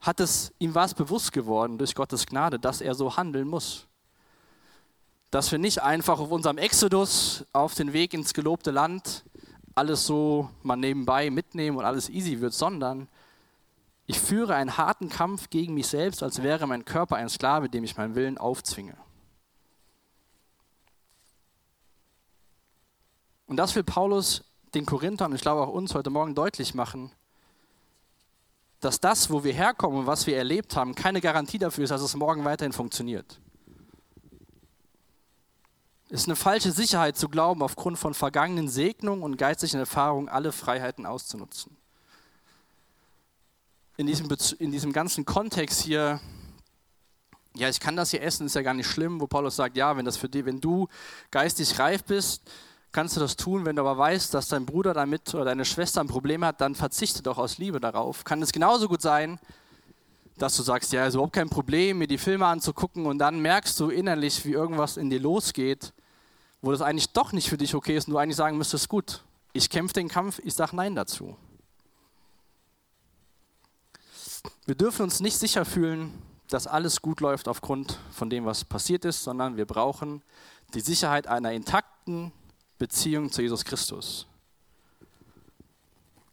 hat 0.00 0.18
es, 0.18 0.50
ihm 0.58 0.74
war 0.74 0.86
es 0.86 0.94
bewusst 0.94 1.30
geworden 1.30 1.76
durch 1.76 1.94
Gottes 1.94 2.24
Gnade, 2.24 2.58
dass 2.58 2.80
er 2.80 2.94
so 2.94 3.18
handeln 3.18 3.46
muss. 3.46 3.86
Dass 5.30 5.52
wir 5.52 5.58
nicht 5.58 5.82
einfach 5.82 6.20
auf 6.20 6.30
unserem 6.30 6.56
Exodus 6.56 7.44
auf 7.52 7.74
den 7.74 7.92
Weg 7.92 8.14
ins 8.14 8.32
gelobte 8.32 8.70
Land 8.70 9.26
alles 9.74 10.06
so 10.06 10.48
mal 10.62 10.76
nebenbei 10.76 11.28
mitnehmen 11.28 11.76
und 11.76 11.84
alles 11.84 12.08
easy 12.08 12.40
wird, 12.40 12.54
sondern 12.54 13.06
ich 14.06 14.18
führe 14.18 14.54
einen 14.54 14.78
harten 14.78 15.10
Kampf 15.10 15.50
gegen 15.50 15.74
mich 15.74 15.88
selbst, 15.88 16.22
als 16.22 16.42
wäre 16.42 16.66
mein 16.66 16.86
Körper 16.86 17.16
ein 17.16 17.28
Sklave, 17.28 17.68
dem 17.68 17.84
ich 17.84 17.94
meinen 17.98 18.14
Willen 18.14 18.38
aufzwinge. 18.38 18.96
Und 23.46 23.58
das 23.58 23.76
will 23.76 23.84
Paulus 23.84 24.47
den 24.74 24.86
Korinthern, 24.86 25.34
ich 25.34 25.40
glaube 25.40 25.62
auch 25.62 25.72
uns 25.72 25.94
heute 25.94 26.10
Morgen 26.10 26.34
deutlich 26.34 26.74
machen, 26.74 27.10
dass 28.80 29.00
das, 29.00 29.30
wo 29.30 29.42
wir 29.44 29.52
herkommen 29.52 30.00
und 30.00 30.06
was 30.06 30.26
wir 30.26 30.36
erlebt 30.36 30.76
haben, 30.76 30.94
keine 30.94 31.20
Garantie 31.20 31.58
dafür 31.58 31.84
ist, 31.84 31.90
dass 31.90 32.02
es 32.02 32.14
morgen 32.14 32.44
weiterhin 32.44 32.72
funktioniert. 32.72 33.40
Es 36.10 36.20
ist 36.22 36.28
eine 36.28 36.36
falsche 36.36 36.72
Sicherheit 36.72 37.18
zu 37.18 37.28
glauben, 37.28 37.62
aufgrund 37.62 37.98
von 37.98 38.14
vergangenen 38.14 38.68
Segnungen 38.68 39.22
und 39.22 39.36
geistlichen 39.36 39.78
Erfahrungen 39.78 40.28
alle 40.28 40.52
Freiheiten 40.52 41.04
auszunutzen. 41.04 41.76
In 43.98 44.06
diesem, 44.06 44.28
in 44.58 44.70
diesem 44.70 44.92
ganzen 44.92 45.24
Kontext 45.24 45.82
hier, 45.82 46.20
ja, 47.56 47.68
ich 47.68 47.80
kann 47.80 47.96
das 47.96 48.12
hier 48.12 48.22
essen, 48.22 48.46
ist 48.46 48.54
ja 48.54 48.62
gar 48.62 48.74
nicht 48.74 48.86
schlimm, 48.86 49.20
wo 49.20 49.26
Paulus 49.26 49.56
sagt, 49.56 49.76
ja, 49.76 49.96
wenn, 49.96 50.04
das 50.04 50.16
für 50.16 50.28
dich, 50.28 50.46
wenn 50.46 50.60
du 50.60 50.88
geistig 51.30 51.78
reif 51.78 52.04
bist, 52.04 52.48
kannst 52.92 53.16
du 53.16 53.20
das 53.20 53.36
tun, 53.36 53.64
wenn 53.64 53.76
du 53.76 53.82
aber 53.82 53.98
weißt, 53.98 54.32
dass 54.34 54.48
dein 54.48 54.66
Bruder 54.66 54.94
damit 54.94 55.34
oder 55.34 55.44
deine 55.44 55.64
Schwester 55.64 56.00
ein 56.00 56.08
Problem 56.08 56.44
hat, 56.44 56.60
dann 56.60 56.74
verzichte 56.74 57.22
doch 57.22 57.38
aus 57.38 57.58
Liebe 57.58 57.80
darauf. 57.80 58.24
Kann 58.24 58.42
es 58.42 58.52
genauso 58.52 58.88
gut 58.88 59.02
sein, 59.02 59.38
dass 60.38 60.56
du 60.56 60.62
sagst, 60.62 60.92
ja, 60.92 61.06
ist 61.06 61.14
überhaupt 61.14 61.32
kein 61.32 61.50
Problem, 61.50 61.98
mir 61.98 62.06
die 62.06 62.18
Filme 62.18 62.46
anzugucken 62.46 63.06
und 63.06 63.18
dann 63.18 63.40
merkst 63.40 63.78
du 63.80 63.90
innerlich, 63.90 64.44
wie 64.44 64.52
irgendwas 64.52 64.96
in 64.96 65.10
dir 65.10 65.20
losgeht, 65.20 65.92
wo 66.62 66.70
das 66.70 66.80
eigentlich 66.80 67.12
doch 67.12 67.32
nicht 67.32 67.48
für 67.48 67.58
dich 67.58 67.74
okay 67.74 67.96
ist 67.96 68.08
und 68.08 68.14
du 68.14 68.18
eigentlich 68.18 68.36
sagen 68.36 68.56
müsstest, 68.56 68.88
gut, 68.88 69.22
ich 69.52 69.68
kämpfe 69.68 69.94
den 69.94 70.08
Kampf, 70.08 70.40
ich 70.44 70.54
sage 70.54 70.76
Nein 70.76 70.94
dazu. 70.94 71.36
Wir 74.66 74.74
dürfen 74.74 75.02
uns 75.02 75.20
nicht 75.20 75.38
sicher 75.38 75.64
fühlen, 75.64 76.22
dass 76.48 76.66
alles 76.66 77.02
gut 77.02 77.20
läuft 77.20 77.48
aufgrund 77.48 77.98
von 78.12 78.30
dem, 78.30 78.44
was 78.44 78.64
passiert 78.64 79.04
ist, 79.04 79.24
sondern 79.24 79.56
wir 79.56 79.66
brauchen 79.66 80.22
die 80.74 80.80
Sicherheit 80.80 81.26
einer 81.26 81.52
intakten, 81.52 82.32
Beziehung 82.78 83.30
zu 83.30 83.42
Jesus 83.42 83.64
Christus. 83.64 84.26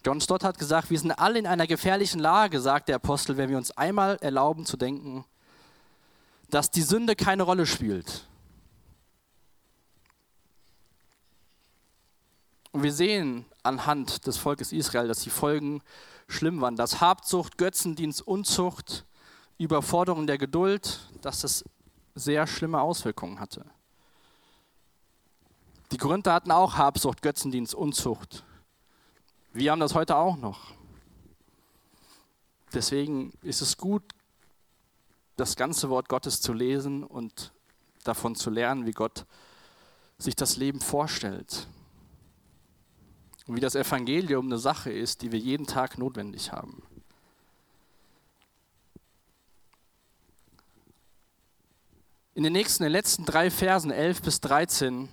John 0.05 0.21
Stott 0.21 0.43
hat 0.43 0.59
gesagt, 0.59 0.91
wir 0.91 0.99
sind 0.99 1.11
alle 1.11 1.39
in 1.39 1.47
einer 1.47 1.65
gefährlichen 1.65 2.19
Lage, 2.19 2.61
sagt 2.61 2.89
der 2.89 2.97
Apostel, 2.97 3.37
wenn 3.37 3.49
wir 3.49 3.57
uns 3.57 3.71
einmal 3.71 4.17
erlauben 4.17 4.65
zu 4.65 4.77
denken, 4.77 5.25
dass 6.51 6.69
die 6.69 6.83
Sünde 6.83 7.15
keine 7.15 7.43
Rolle 7.43 7.65
spielt. 7.65 8.27
Und 12.71 12.83
wir 12.83 12.93
sehen 12.93 13.45
anhand 13.63 14.27
des 14.27 14.37
Volkes 14.37 14.71
Israel, 14.71 15.07
dass 15.07 15.21
die 15.21 15.29
Folgen 15.29 15.81
schlimm 16.27 16.61
waren. 16.61 16.75
Dass 16.75 17.01
Habsucht, 17.01 17.57
Götzendienst, 17.57 18.21
Unzucht, 18.21 19.05
Überforderung 19.57 20.27
der 20.27 20.37
Geduld, 20.37 21.09
dass 21.21 21.41
das 21.41 21.63
sehr 22.13 22.45
schlimme 22.47 22.81
Auswirkungen 22.81 23.39
hatte. 23.39 23.65
Die 25.95 25.99
Korinther 25.99 26.33
hatten 26.33 26.51
auch 26.51 26.75
Habsucht, 26.75 27.21
Götzendienst, 27.21 27.73
Unzucht. 27.73 28.43
Wir 29.53 29.71
haben 29.71 29.79
das 29.79 29.95
heute 29.95 30.17
auch 30.17 30.35
noch. 30.35 30.73
Deswegen 32.73 33.31
ist 33.41 33.61
es 33.61 33.77
gut, 33.77 34.03
das 35.37 35.55
ganze 35.55 35.89
Wort 35.89 36.09
Gottes 36.09 36.41
zu 36.41 36.51
lesen 36.51 37.05
und 37.05 37.53
davon 38.03 38.35
zu 38.35 38.49
lernen, 38.49 38.85
wie 38.85 38.91
Gott 38.91 39.25
sich 40.17 40.35
das 40.35 40.57
Leben 40.57 40.81
vorstellt. 40.81 41.65
Und 43.47 43.55
wie 43.55 43.61
das 43.61 43.75
Evangelium 43.75 44.47
eine 44.47 44.57
Sache 44.57 44.91
ist, 44.91 45.21
die 45.21 45.31
wir 45.31 45.39
jeden 45.39 45.65
Tag 45.65 45.97
notwendig 45.97 46.51
haben. 46.51 46.83
In 52.33 52.43
den 52.43 52.51
nächsten, 52.51 52.83
den 52.83 52.91
letzten 52.91 53.23
drei 53.23 53.49
Versen, 53.49 53.91
11 53.91 54.21
bis 54.23 54.41
13, 54.41 55.07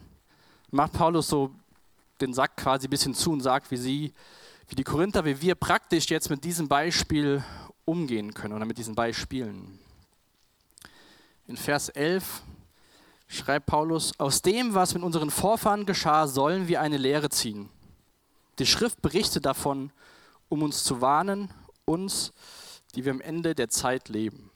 macht 0.72 0.94
Paulus 0.94 1.28
so 1.28 1.54
den 2.20 2.34
Sack 2.34 2.56
quasi 2.56 2.86
ein 2.86 2.90
bisschen 2.90 3.14
zu 3.14 3.32
und 3.32 3.40
sagt, 3.40 3.70
wie 3.70 3.76
sie, 3.76 4.12
wie 4.68 4.74
die 4.74 4.84
Korinther, 4.84 5.24
wie 5.24 5.40
wir 5.40 5.54
praktisch 5.54 6.06
jetzt 6.10 6.30
mit 6.30 6.42
diesem 6.42 6.66
Beispiel 6.66 7.44
umgehen 7.84 8.32
können 8.32 8.54
oder 8.54 8.64
mit 8.64 8.78
diesen 8.78 8.94
Beispielen. 8.94 9.78
In 11.46 11.56
Vers 11.56 11.90
11 11.90 12.42
schreibt 13.28 13.66
Paulus, 13.66 14.18
aus 14.18 14.40
dem, 14.42 14.74
was 14.74 14.94
mit 14.94 15.02
unseren 15.02 15.30
Vorfahren 15.30 15.84
geschah, 15.84 16.26
sollen 16.26 16.68
wir 16.68 16.80
eine 16.80 16.96
Lehre 16.96 17.28
ziehen. 17.28 17.68
Die 18.58 18.66
Schrift 18.66 19.02
berichtet 19.02 19.44
davon, 19.44 19.90
um 20.48 20.62
uns 20.62 20.84
zu 20.84 21.00
warnen, 21.00 21.50
uns, 21.84 22.32
die 22.94 23.04
wir 23.04 23.12
am 23.12 23.20
Ende 23.20 23.54
der 23.54 23.68
Zeit 23.68 24.08
leben. 24.08 24.51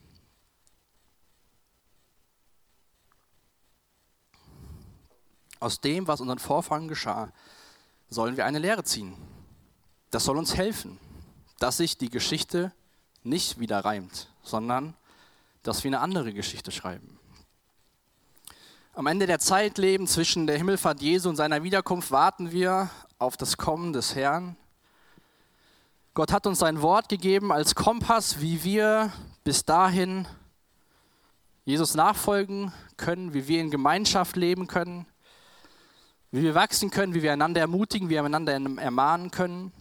Aus 5.67 5.81
dem, 5.81 6.07
was 6.07 6.21
unseren 6.21 6.39
Vorfahren 6.39 6.87
geschah, 6.87 7.33
sollen 8.09 8.37
wir 8.37 8.47
eine 8.47 8.61
Lehre 8.61 8.85
ziehen. 8.85 9.17
Das 10.13 10.23
soll 10.23 10.39
uns 10.39 10.57
helfen, 10.57 10.97
dass 11.59 11.79
sich 11.79 11.99
die 11.99 12.09
Geschichte 12.09 12.71
nicht 13.25 13.59
wieder 13.59 13.85
reimt, 13.85 14.29
sondern 14.45 14.95
dass 15.65 15.83
wir 15.83 15.89
eine 15.89 15.99
andere 15.99 16.33
Geschichte 16.33 16.71
schreiben. 16.71 17.19
Am 18.95 19.09
Ende 19.09 19.27
der 19.27 19.41
Zeit 19.41 19.77
leben 19.79 20.07
zwischen 20.07 20.47
der 20.47 20.57
Himmelfahrt 20.57 21.03
Jesu 21.03 21.29
und 21.29 21.35
seiner 21.35 21.65
Wiederkunft 21.65 22.13
warten 22.13 22.53
wir 22.53 22.89
auf 23.19 23.37
das 23.37 23.57
Kommen 23.57 23.93
des 23.93 24.15
Herrn. 24.15 24.55
Gott 26.15 26.31
hat 26.31 26.47
uns 26.47 26.61
sein 26.61 26.81
Wort 26.81 27.09
gegeben 27.09 27.51
als 27.51 27.75
Kompass, 27.75 28.41
wie 28.41 28.63
wir 28.63 29.13
bis 29.43 29.65
dahin 29.65 30.29
Jesus 31.65 31.97
nachfolgen 31.97 32.73
können, 32.97 33.35
wie 33.35 33.49
wir 33.49 33.61
in 33.61 33.73
Gemeinschaft 33.73 34.37
leben 34.37 34.69
können, 34.69 35.07
wie 36.33 36.43
wir 36.43 36.55
wachsen 36.55 36.91
können, 36.91 37.15
wie 37.15 37.23
wir 37.23 37.33
einander 37.33 37.61
ermutigen, 37.61 38.09
wie 38.09 38.15
wir 38.15 38.25
einander 38.25 38.53
ermahnen 38.53 39.31
können. 39.31 39.73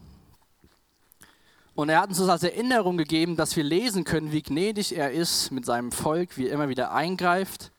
Und 1.75 1.89
er 1.89 2.01
hat 2.01 2.09
uns 2.09 2.19
das 2.19 2.29
als 2.29 2.43
Erinnerung 2.43 2.97
gegeben, 2.97 3.35
dass 3.35 3.55
wir 3.55 3.63
lesen 3.63 4.05
können, 4.05 4.31
wie 4.31 4.41
gnädig 4.41 4.95
er 4.95 5.11
ist 5.11 5.51
mit 5.51 5.65
seinem 5.65 5.91
Volk, 5.91 6.37
wie 6.37 6.47
er 6.47 6.53
immer 6.53 6.69
wieder 6.69 6.93
eingreift. 6.93 7.71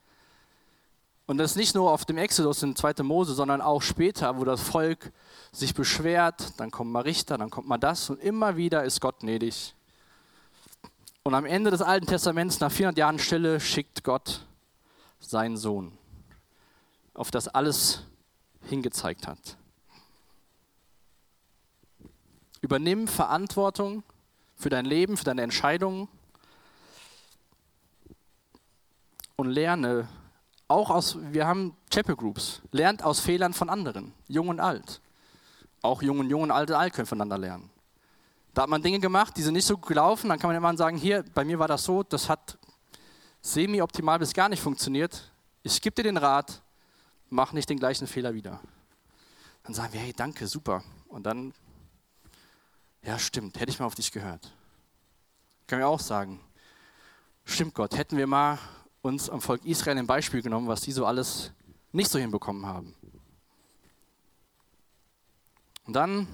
Und 1.27 1.39
das 1.39 1.57
nicht 1.57 1.75
nur 1.75 1.91
auf 1.91 2.05
dem 2.05 2.19
Exodus 2.19 2.63
in 2.63 2.77
2. 2.77 3.03
Mose, 3.03 3.35
sondern 3.35 3.61
auch 3.61 3.83
später, 3.83 4.39
wo 4.39 4.45
das 4.45 4.61
Volk 4.61 5.13
sich 5.51 5.75
beschwert, 5.75 6.53
dann 6.59 6.71
kommt 6.71 6.93
mal 6.93 7.01
Richter, 7.01 7.39
dann 7.39 7.51
kommt 7.51 7.67
mal 7.67 7.79
das 7.79 8.11
und 8.11 8.21
immer 8.21 8.57
wieder 8.57 8.85
ist 8.85 9.01
Gott 9.01 9.21
gnädig. 9.21 9.75
Und 11.25 11.35
am 11.35 11.45
Ende 11.45 11.73
des 11.73 11.83
Alten 11.83 12.07
Testaments, 12.07 12.61
nach 12.61 12.71
400 12.71 12.99
Jahren 12.99 13.19
Stille, 13.19 13.59
schickt 13.59 14.05
Gott 14.05 14.47
seinen 15.19 15.57
Sohn, 15.57 15.91
auf 17.15 17.33
das 17.33 17.49
alles 17.49 18.03
hingezeigt 18.67 19.27
hat. 19.27 19.57
Übernimm 22.61 23.09
Verantwortung 23.09 24.03
für 24.57 24.71
dein 24.71 24.85
Leben, 24.85 25.17
für 25.17 25.25
deine 25.25 25.43
Entscheidungen 25.43 26.09
und 29.37 29.51
lerne 29.51 30.09
auch 30.69 30.91
aus, 30.91 31.17
wir 31.31 31.47
haben 31.47 31.77
Chapel 31.91 32.17
Groups, 32.17 32.61
lernt 32.73 33.05
aus 33.05 33.21
Fehlern 33.21 33.53
von 33.53 33.71
anderen, 33.71 34.13
jung 34.27 34.49
und 34.49 34.59
alt. 34.59 35.01
Auch 35.83 36.03
jung 36.03 36.19
und 36.19 36.29
jung 36.29 36.43
und 36.43 36.51
alt 36.51 36.71
und 36.71 36.77
alt 36.77 36.93
können 36.93 37.07
voneinander 37.07 37.39
lernen. 37.39 37.71
Da 38.53 38.63
hat 38.63 38.71
man 38.71 38.83
Dinge 38.83 38.99
gemacht, 38.99 39.37
die 39.37 39.43
sind 39.43 39.55
nicht 39.55 39.67
so 39.67 39.77
gelaufen, 39.77 40.29
dann 40.29 40.39
kann 40.39 40.49
man 40.49 40.57
immer 40.57 40.77
sagen, 40.77 40.97
hier, 40.97 41.25
bei 41.35 41.45
mir 41.45 41.59
war 41.59 41.69
das 41.69 41.85
so, 41.85 42.03
das 42.03 42.29
hat 42.29 42.59
semi-optimal 43.43 44.19
bis 44.19 44.33
gar 44.33 44.49
nicht 44.49 44.63
funktioniert. 44.63 45.31
Ich 45.63 45.81
gebe 45.81 45.95
dir 45.95 46.05
den 46.05 46.17
Rat, 46.17 46.63
mach 47.31 47.53
nicht 47.53 47.69
den 47.69 47.79
gleichen 47.79 48.07
Fehler 48.07 48.35
wieder. 48.35 48.61
Dann 49.65 49.75
sagen 49.75 49.93
wir, 49.93 50.01
hey, 50.01 50.13
danke, 50.13 50.47
super. 50.47 50.85
Und 51.09 51.25
dann, 51.25 51.53
ja, 53.03 53.19
stimmt, 53.19 53.59
hätte 53.59 53.71
ich 53.71 53.79
mal 53.79 53.87
auf 53.87 53.95
dich 53.95 54.13
gehört. 54.13 54.53
Können 55.67 55.81
wir 55.81 55.89
auch 55.89 56.01
sagen, 56.01 56.41
stimmt 57.45 57.75
Gott, 57.75 57.97
hätten 57.97 58.17
wir 58.17 58.27
mal 58.27 58.59
uns 59.03 59.29
am 59.29 59.41
Volk 59.41 59.65
Israel 59.65 59.99
ein 59.99 60.07
Beispiel 60.07 60.43
genommen, 60.43 60.69
was 60.69 60.81
die 60.83 60.93
so 60.93 61.07
alles 61.07 61.53
nicht 61.93 62.11
so 62.11 62.19
hinbekommen 62.19 62.67
haben. 62.67 62.95
Und 65.87 65.95
dann 65.95 66.27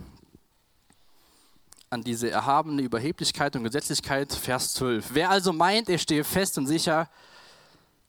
an 1.90 2.02
diese 2.02 2.30
erhabene 2.30 2.80
Überheblichkeit 2.80 3.54
und 3.54 3.64
Gesetzlichkeit, 3.64 4.32
Vers 4.32 4.72
12. 4.74 5.10
Wer 5.12 5.28
also 5.28 5.52
meint, 5.52 5.90
er 5.90 5.98
stehe 5.98 6.24
fest 6.24 6.56
und 6.56 6.66
sicher, 6.66 7.08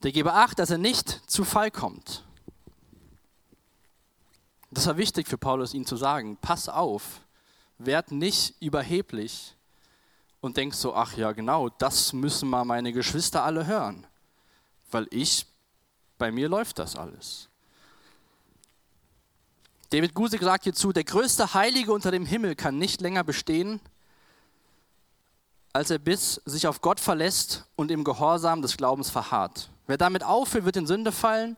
der 0.04 0.14
gebe 0.14 0.34
Acht, 0.34 0.58
dass 0.60 0.70
er 0.70 0.78
nicht 0.78 1.10
zu 1.30 1.44
Fall 1.44 1.70
kommt. 1.70 2.24
Das 4.74 4.88
war 4.88 4.98
wichtig 4.98 5.28
für 5.28 5.38
Paulus, 5.38 5.76
ihnen 5.76 5.86
zu 5.86 5.96
sagen. 5.96 6.36
Pass 6.42 6.68
auf, 6.68 7.22
werd 7.78 8.12
nicht 8.12 8.60
überheblich 8.60 9.56
und 10.42 10.58
denk 10.58 10.74
so, 10.74 10.96
ach 10.96 11.16
ja, 11.16 11.32
genau, 11.32 11.70
das 11.70 12.12
müssen 12.12 12.50
mal 12.50 12.66
meine 12.66 12.92
Geschwister 12.92 13.44
alle 13.44 13.68
hören. 13.68 14.08
Weil 14.90 15.08
ich, 15.12 15.46
bei 16.18 16.32
mir 16.32 16.50
läuft 16.50 16.80
das 16.80 16.96
alles. 16.96 17.50
David 19.92 20.16
Gusek 20.16 20.42
sagt 20.42 20.64
hierzu, 20.64 20.92
der 20.92 21.04
größte 21.04 21.54
Heilige 21.54 21.94
unter 21.94 22.10
dem 22.10 22.26
Himmel 22.26 22.56
kann 22.56 22.80
nicht 22.80 23.00
länger 23.00 23.24
bestehen, 23.24 23.80
als 25.72 25.92
er 25.92 26.00
bis 26.00 26.42
sich 26.46 26.66
auf 26.66 26.82
Gott 26.82 27.00
verlässt 27.00 27.66
und 27.76 27.92
im 27.92 28.04
Gehorsam 28.04 28.64
des 28.64 28.76
Glaubens 28.76 29.12
verharrt. 29.12 29.70
Wer 29.86 29.98
damit 29.98 30.24
aufhört, 30.24 30.66
wird 30.66 30.78
in 30.78 30.88
Sünde 30.88 31.12
fallen 31.12 31.58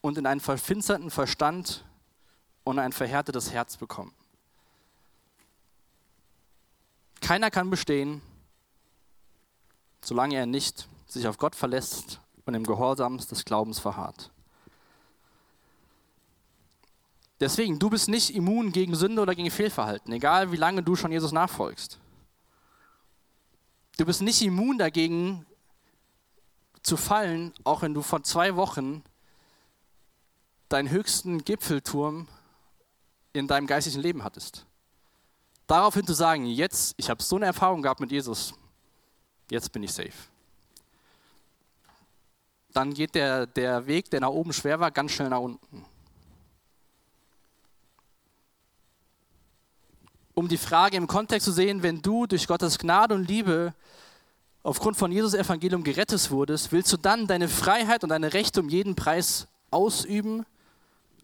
und 0.00 0.18
in 0.18 0.26
einen 0.26 0.40
verfinsterten 0.40 1.10
Verstand 1.10 1.84
und 2.66 2.80
ein 2.80 2.90
verhärtetes 2.90 3.52
Herz 3.52 3.76
bekommen. 3.76 4.12
Keiner 7.20 7.48
kann 7.48 7.70
bestehen, 7.70 8.20
solange 10.02 10.34
er 10.34 10.46
nicht 10.46 10.88
sich 11.06 11.28
auf 11.28 11.38
Gott 11.38 11.54
verlässt 11.54 12.20
und 12.44 12.54
im 12.54 12.64
Gehorsam 12.64 13.18
des 13.18 13.44
Glaubens 13.44 13.78
verharrt. 13.78 14.32
Deswegen, 17.38 17.78
du 17.78 17.88
bist 17.88 18.08
nicht 18.08 18.34
immun 18.34 18.72
gegen 18.72 18.96
Sünde 18.96 19.22
oder 19.22 19.36
gegen 19.36 19.50
Fehlverhalten, 19.52 20.12
egal 20.12 20.50
wie 20.50 20.56
lange 20.56 20.82
du 20.82 20.96
schon 20.96 21.12
Jesus 21.12 21.30
nachfolgst. 21.30 22.00
Du 23.96 24.04
bist 24.04 24.22
nicht 24.22 24.42
immun 24.42 24.76
dagegen 24.76 25.46
zu 26.82 26.96
fallen, 26.96 27.52
auch 27.62 27.82
wenn 27.82 27.94
du 27.94 28.02
vor 28.02 28.24
zwei 28.24 28.56
Wochen 28.56 29.04
deinen 30.68 30.90
höchsten 30.90 31.44
Gipfelturm 31.44 32.26
in 33.36 33.46
deinem 33.46 33.66
geistlichen 33.66 34.02
Leben 34.02 34.24
hattest. 34.24 34.66
Daraufhin 35.66 36.06
zu 36.06 36.14
sagen, 36.14 36.46
jetzt, 36.46 36.94
ich 36.96 37.10
habe 37.10 37.22
so 37.22 37.36
eine 37.36 37.46
Erfahrung 37.46 37.82
gehabt 37.82 38.00
mit 38.00 38.12
Jesus, 38.12 38.54
jetzt 39.50 39.72
bin 39.72 39.82
ich 39.82 39.92
safe. 39.92 40.12
Dann 42.72 42.94
geht 42.94 43.14
der, 43.14 43.46
der 43.46 43.86
Weg, 43.86 44.10
der 44.10 44.20
nach 44.20 44.28
oben 44.28 44.52
schwer 44.52 44.80
war, 44.80 44.90
ganz 44.90 45.12
schnell 45.12 45.28
nach 45.28 45.40
unten. 45.40 45.84
um 50.38 50.48
die 50.48 50.58
Frage 50.58 50.98
im 50.98 51.06
Kontext 51.06 51.46
zu 51.46 51.52
sehen, 51.52 51.82
wenn 51.82 52.02
du 52.02 52.26
durch 52.26 52.46
Gottes 52.46 52.78
Gnade 52.78 53.14
und 53.14 53.26
Liebe 53.26 53.72
aufgrund 54.62 54.98
von 54.98 55.10
Jesus 55.10 55.32
Evangelium 55.32 55.82
gerettet 55.82 56.30
wurdest, 56.30 56.72
willst 56.72 56.92
du 56.92 56.98
dann 56.98 57.26
deine 57.26 57.48
Freiheit 57.48 58.02
und 58.02 58.10
deine 58.10 58.34
Rechte 58.34 58.60
um 58.60 58.68
jeden 58.68 58.94
Preis 58.96 59.48
ausüben, 59.70 60.44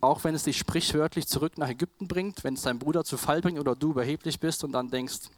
auch 0.03 0.25
wenn 0.25 0.35
es 0.35 0.43
dich 0.43 0.59
sprichwörtlich 0.59 1.29
zurück 1.29 1.57
nach 1.59 1.69
Ägypten 1.69 2.09
bringt, 2.09 2.43
wenn 2.43 2.55
es 2.55 2.63
dein 2.63 2.81
Bruder 2.81 3.05
zu 3.05 3.17
Fall 3.17 3.41
bringt 3.41 3.61
oder 3.61 3.77
du 3.77 3.93
überheblich 3.93 4.41
bist 4.41 4.65
und 4.65 4.73
dann 4.73 4.91
denkst, 4.91 5.31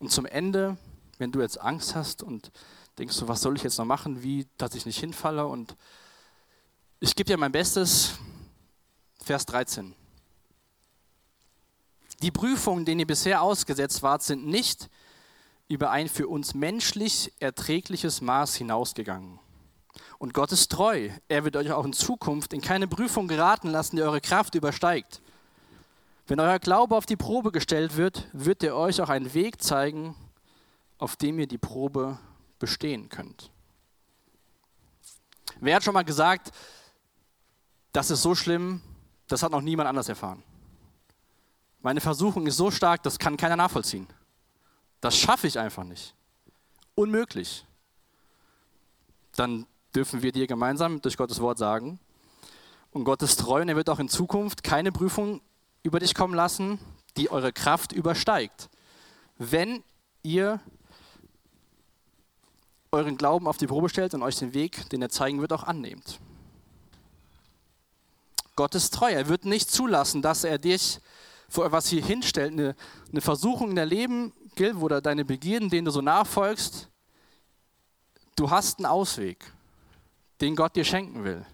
und 0.00 0.10
zum 0.10 0.26
Ende, 0.26 0.76
wenn 1.18 1.30
du 1.30 1.40
jetzt 1.40 1.60
Angst 1.60 1.94
hast 1.94 2.24
und 2.24 2.50
denkst 2.98 3.16
du, 3.20 3.28
was 3.28 3.40
soll 3.40 3.54
ich 3.54 3.62
jetzt 3.62 3.78
noch 3.78 3.84
machen, 3.84 4.24
wie, 4.24 4.48
dass 4.58 4.74
ich 4.74 4.84
nicht 4.84 4.98
hinfalle 4.98 5.46
und 5.46 5.76
ich 6.98 7.14
gebe 7.14 7.28
dir 7.28 7.36
mein 7.36 7.52
Bestes. 7.52 8.14
Vers 9.22 9.46
13. 9.46 9.94
Die 12.20 12.32
Prüfungen, 12.32 12.84
denen 12.84 13.00
ihr 13.00 13.06
bisher 13.06 13.42
ausgesetzt 13.42 14.02
wart, 14.02 14.24
sind 14.24 14.44
nicht 14.44 14.90
über 15.68 15.90
ein 15.90 16.08
für 16.08 16.28
uns 16.28 16.54
menschlich 16.54 17.32
erträgliches 17.40 18.20
Maß 18.20 18.56
hinausgegangen. 18.56 19.38
Und 20.18 20.34
Gott 20.34 20.52
ist 20.52 20.70
treu. 20.70 21.10
Er 21.28 21.44
wird 21.44 21.56
euch 21.56 21.72
auch 21.72 21.84
in 21.84 21.92
Zukunft 21.92 22.52
in 22.52 22.60
keine 22.60 22.88
Prüfung 22.88 23.28
geraten 23.28 23.68
lassen, 23.68 23.96
die 23.96 24.02
eure 24.02 24.20
Kraft 24.20 24.54
übersteigt. 24.54 25.20
Wenn 26.26 26.40
euer 26.40 26.58
Glaube 26.58 26.96
auf 26.96 27.06
die 27.06 27.16
Probe 27.16 27.52
gestellt 27.52 27.96
wird, 27.96 28.28
wird 28.32 28.62
er 28.62 28.76
euch 28.76 29.00
auch 29.00 29.10
einen 29.10 29.34
Weg 29.34 29.62
zeigen, 29.62 30.14
auf 30.98 31.16
dem 31.16 31.38
ihr 31.38 31.46
die 31.46 31.58
Probe 31.58 32.18
bestehen 32.58 33.08
könnt. 33.08 33.50
Wer 35.60 35.76
hat 35.76 35.84
schon 35.84 35.94
mal 35.94 36.04
gesagt, 36.04 36.50
das 37.92 38.10
ist 38.10 38.22
so 38.22 38.34
schlimm, 38.34 38.80
das 39.28 39.42
hat 39.42 39.52
noch 39.52 39.60
niemand 39.60 39.88
anders 39.88 40.08
erfahren. 40.08 40.42
Meine 41.82 42.00
Versuchung 42.00 42.46
ist 42.46 42.56
so 42.56 42.70
stark, 42.70 43.02
das 43.02 43.18
kann 43.18 43.36
keiner 43.36 43.56
nachvollziehen. 43.56 44.06
Das 45.04 45.18
schaffe 45.18 45.46
ich 45.46 45.58
einfach 45.58 45.84
nicht. 45.84 46.14
Unmöglich. 46.94 47.66
Dann 49.36 49.66
dürfen 49.94 50.22
wir 50.22 50.32
dir 50.32 50.46
gemeinsam 50.46 51.02
durch 51.02 51.18
Gottes 51.18 51.40
Wort 51.40 51.58
sagen, 51.58 52.00
und 52.90 53.04
Gott 53.04 53.20
ist 53.20 53.40
treu 53.40 53.60
und 53.60 53.68
er 53.68 53.76
wird 53.76 53.90
auch 53.90 53.98
in 53.98 54.08
Zukunft 54.08 54.64
keine 54.64 54.92
Prüfung 54.92 55.42
über 55.82 56.00
dich 56.00 56.14
kommen 56.14 56.32
lassen, 56.32 56.78
die 57.18 57.30
eure 57.30 57.52
Kraft 57.52 57.92
übersteigt. 57.92 58.70
Wenn 59.36 59.84
ihr 60.22 60.58
euren 62.90 63.18
Glauben 63.18 63.46
auf 63.46 63.58
die 63.58 63.66
Probe 63.66 63.90
stellt 63.90 64.14
und 64.14 64.22
euch 64.22 64.38
den 64.38 64.54
Weg, 64.54 64.88
den 64.88 65.02
er 65.02 65.10
zeigen 65.10 65.42
wird, 65.42 65.52
auch 65.52 65.64
annehmt. 65.64 66.18
Gott 68.56 68.74
ist 68.74 68.94
treu. 68.94 69.10
Er 69.10 69.28
wird 69.28 69.44
nicht 69.44 69.70
zulassen, 69.70 70.22
dass 70.22 70.44
er 70.44 70.56
dich 70.56 70.98
vor 71.50 71.66
etwas 71.66 71.88
hier 71.88 72.02
hinstellt, 72.02 72.52
eine, 72.52 72.74
eine 73.10 73.20
Versuchung 73.20 73.68
in 73.68 73.76
der 73.76 73.84
Leben 73.84 74.32
gilt, 74.56 74.80
wo 74.80 74.88
deine 74.88 75.24
Begierden, 75.24 75.70
denen 75.70 75.84
du 75.84 75.90
so 75.90 76.00
nachfolgst, 76.00 76.88
du 78.36 78.50
hast 78.50 78.78
einen 78.78 78.86
Ausweg, 78.86 79.44
den 80.40 80.56
Gott 80.56 80.76
dir 80.76 80.84
schenken 80.84 81.24
will. 81.24 81.44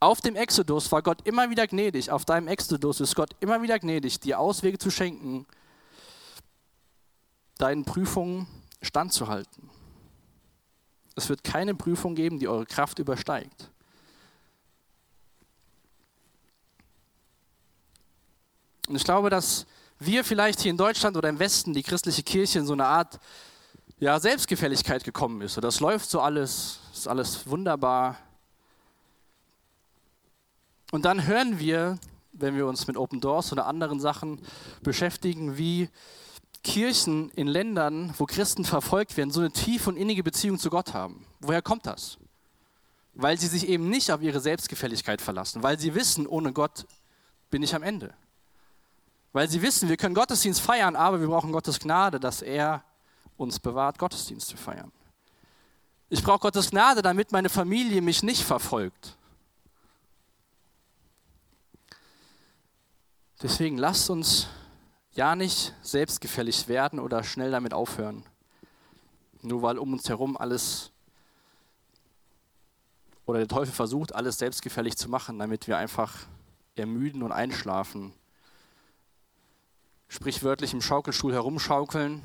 Auf 0.00 0.20
dem 0.20 0.36
Exodus 0.36 0.92
war 0.92 1.02
Gott 1.02 1.26
immer 1.26 1.50
wieder 1.50 1.66
gnädig, 1.66 2.10
auf 2.10 2.24
deinem 2.24 2.46
Exodus 2.46 3.00
ist 3.00 3.16
Gott 3.16 3.30
immer 3.40 3.62
wieder 3.62 3.78
gnädig, 3.78 4.20
dir 4.20 4.38
Auswege 4.38 4.78
zu 4.78 4.90
schenken, 4.90 5.46
deinen 7.56 7.84
Prüfungen 7.84 8.46
standzuhalten. 8.80 9.70
Es 11.16 11.28
wird 11.28 11.42
keine 11.42 11.74
Prüfung 11.74 12.14
geben, 12.14 12.38
die 12.38 12.46
eure 12.46 12.64
Kraft 12.64 13.00
übersteigt. 13.00 13.70
Und 18.88 18.94
ich 18.94 19.04
glaube, 19.04 19.28
dass 19.28 19.66
wir 19.98 20.24
vielleicht 20.24 20.60
hier 20.60 20.70
in 20.70 20.76
Deutschland 20.76 21.16
oder 21.16 21.28
im 21.28 21.38
Westen, 21.38 21.72
die 21.72 21.82
christliche 21.82 22.22
Kirche, 22.22 22.60
in 22.60 22.66
so 22.66 22.72
eine 22.72 22.86
Art 22.86 23.18
ja, 23.98 24.18
Selbstgefälligkeit 24.20 25.04
gekommen 25.04 25.40
ist. 25.40 25.54
So, 25.54 25.60
das 25.60 25.80
läuft 25.80 26.08
so 26.08 26.20
alles, 26.20 26.80
ist 26.92 27.08
alles 27.08 27.46
wunderbar. 27.48 28.16
Und 30.90 31.04
dann 31.04 31.26
hören 31.26 31.58
wir, 31.58 31.98
wenn 32.32 32.56
wir 32.56 32.66
uns 32.66 32.86
mit 32.86 32.96
Open 32.96 33.20
Doors 33.20 33.52
oder 33.52 33.66
anderen 33.66 34.00
Sachen 34.00 34.40
beschäftigen, 34.82 35.58
wie 35.58 35.88
Kirchen 36.62 37.30
in 37.30 37.46
Ländern, 37.46 38.14
wo 38.16 38.26
Christen 38.26 38.64
verfolgt 38.64 39.16
werden, 39.16 39.30
so 39.30 39.40
eine 39.40 39.50
tiefe 39.50 39.90
und 39.90 39.96
innige 39.96 40.22
Beziehung 40.22 40.58
zu 40.58 40.70
Gott 40.70 40.94
haben. 40.94 41.26
Woher 41.40 41.62
kommt 41.62 41.86
das? 41.86 42.18
Weil 43.14 43.38
sie 43.38 43.46
sich 43.48 43.68
eben 43.68 43.90
nicht 43.90 44.12
auf 44.12 44.22
ihre 44.22 44.40
Selbstgefälligkeit 44.40 45.20
verlassen, 45.20 45.62
weil 45.62 45.78
sie 45.78 45.94
wissen, 45.94 46.26
ohne 46.26 46.52
Gott 46.52 46.86
bin 47.50 47.62
ich 47.62 47.74
am 47.74 47.82
Ende. 47.82 48.14
Weil 49.32 49.48
sie 49.48 49.60
wissen, 49.62 49.88
wir 49.88 49.96
können 49.96 50.14
Gottesdienst 50.14 50.60
feiern, 50.60 50.96
aber 50.96 51.20
wir 51.20 51.28
brauchen 51.28 51.52
Gottes 51.52 51.78
Gnade, 51.78 52.18
dass 52.18 52.42
er 52.42 52.82
uns 53.36 53.60
bewahrt, 53.60 53.98
Gottesdienst 53.98 54.48
zu 54.48 54.56
feiern. 54.56 54.90
Ich 56.08 56.22
brauche 56.22 56.40
Gottes 56.40 56.70
Gnade, 56.70 57.02
damit 57.02 57.32
meine 57.32 57.50
Familie 57.50 58.00
mich 58.00 58.22
nicht 58.22 58.42
verfolgt. 58.42 59.16
Deswegen 63.42 63.76
lasst 63.76 64.08
uns 64.10 64.48
ja 65.12 65.36
nicht 65.36 65.74
selbstgefällig 65.82 66.66
werden 66.66 66.98
oder 66.98 67.22
schnell 67.22 67.50
damit 67.50 67.74
aufhören. 67.74 68.24
Nur 69.42 69.62
weil 69.62 69.78
um 69.78 69.92
uns 69.92 70.08
herum 70.08 70.36
alles 70.36 70.90
oder 73.26 73.40
der 73.40 73.48
Teufel 73.48 73.74
versucht, 73.74 74.14
alles 74.14 74.38
selbstgefällig 74.38 74.96
zu 74.96 75.10
machen, 75.10 75.38
damit 75.38 75.66
wir 75.68 75.76
einfach 75.76 76.26
ermüden 76.74 77.22
und 77.22 77.30
einschlafen 77.30 78.14
sprichwörtlich 80.18 80.72
im 80.72 80.82
Schaukelstuhl 80.82 81.32
herumschaukeln 81.32 82.24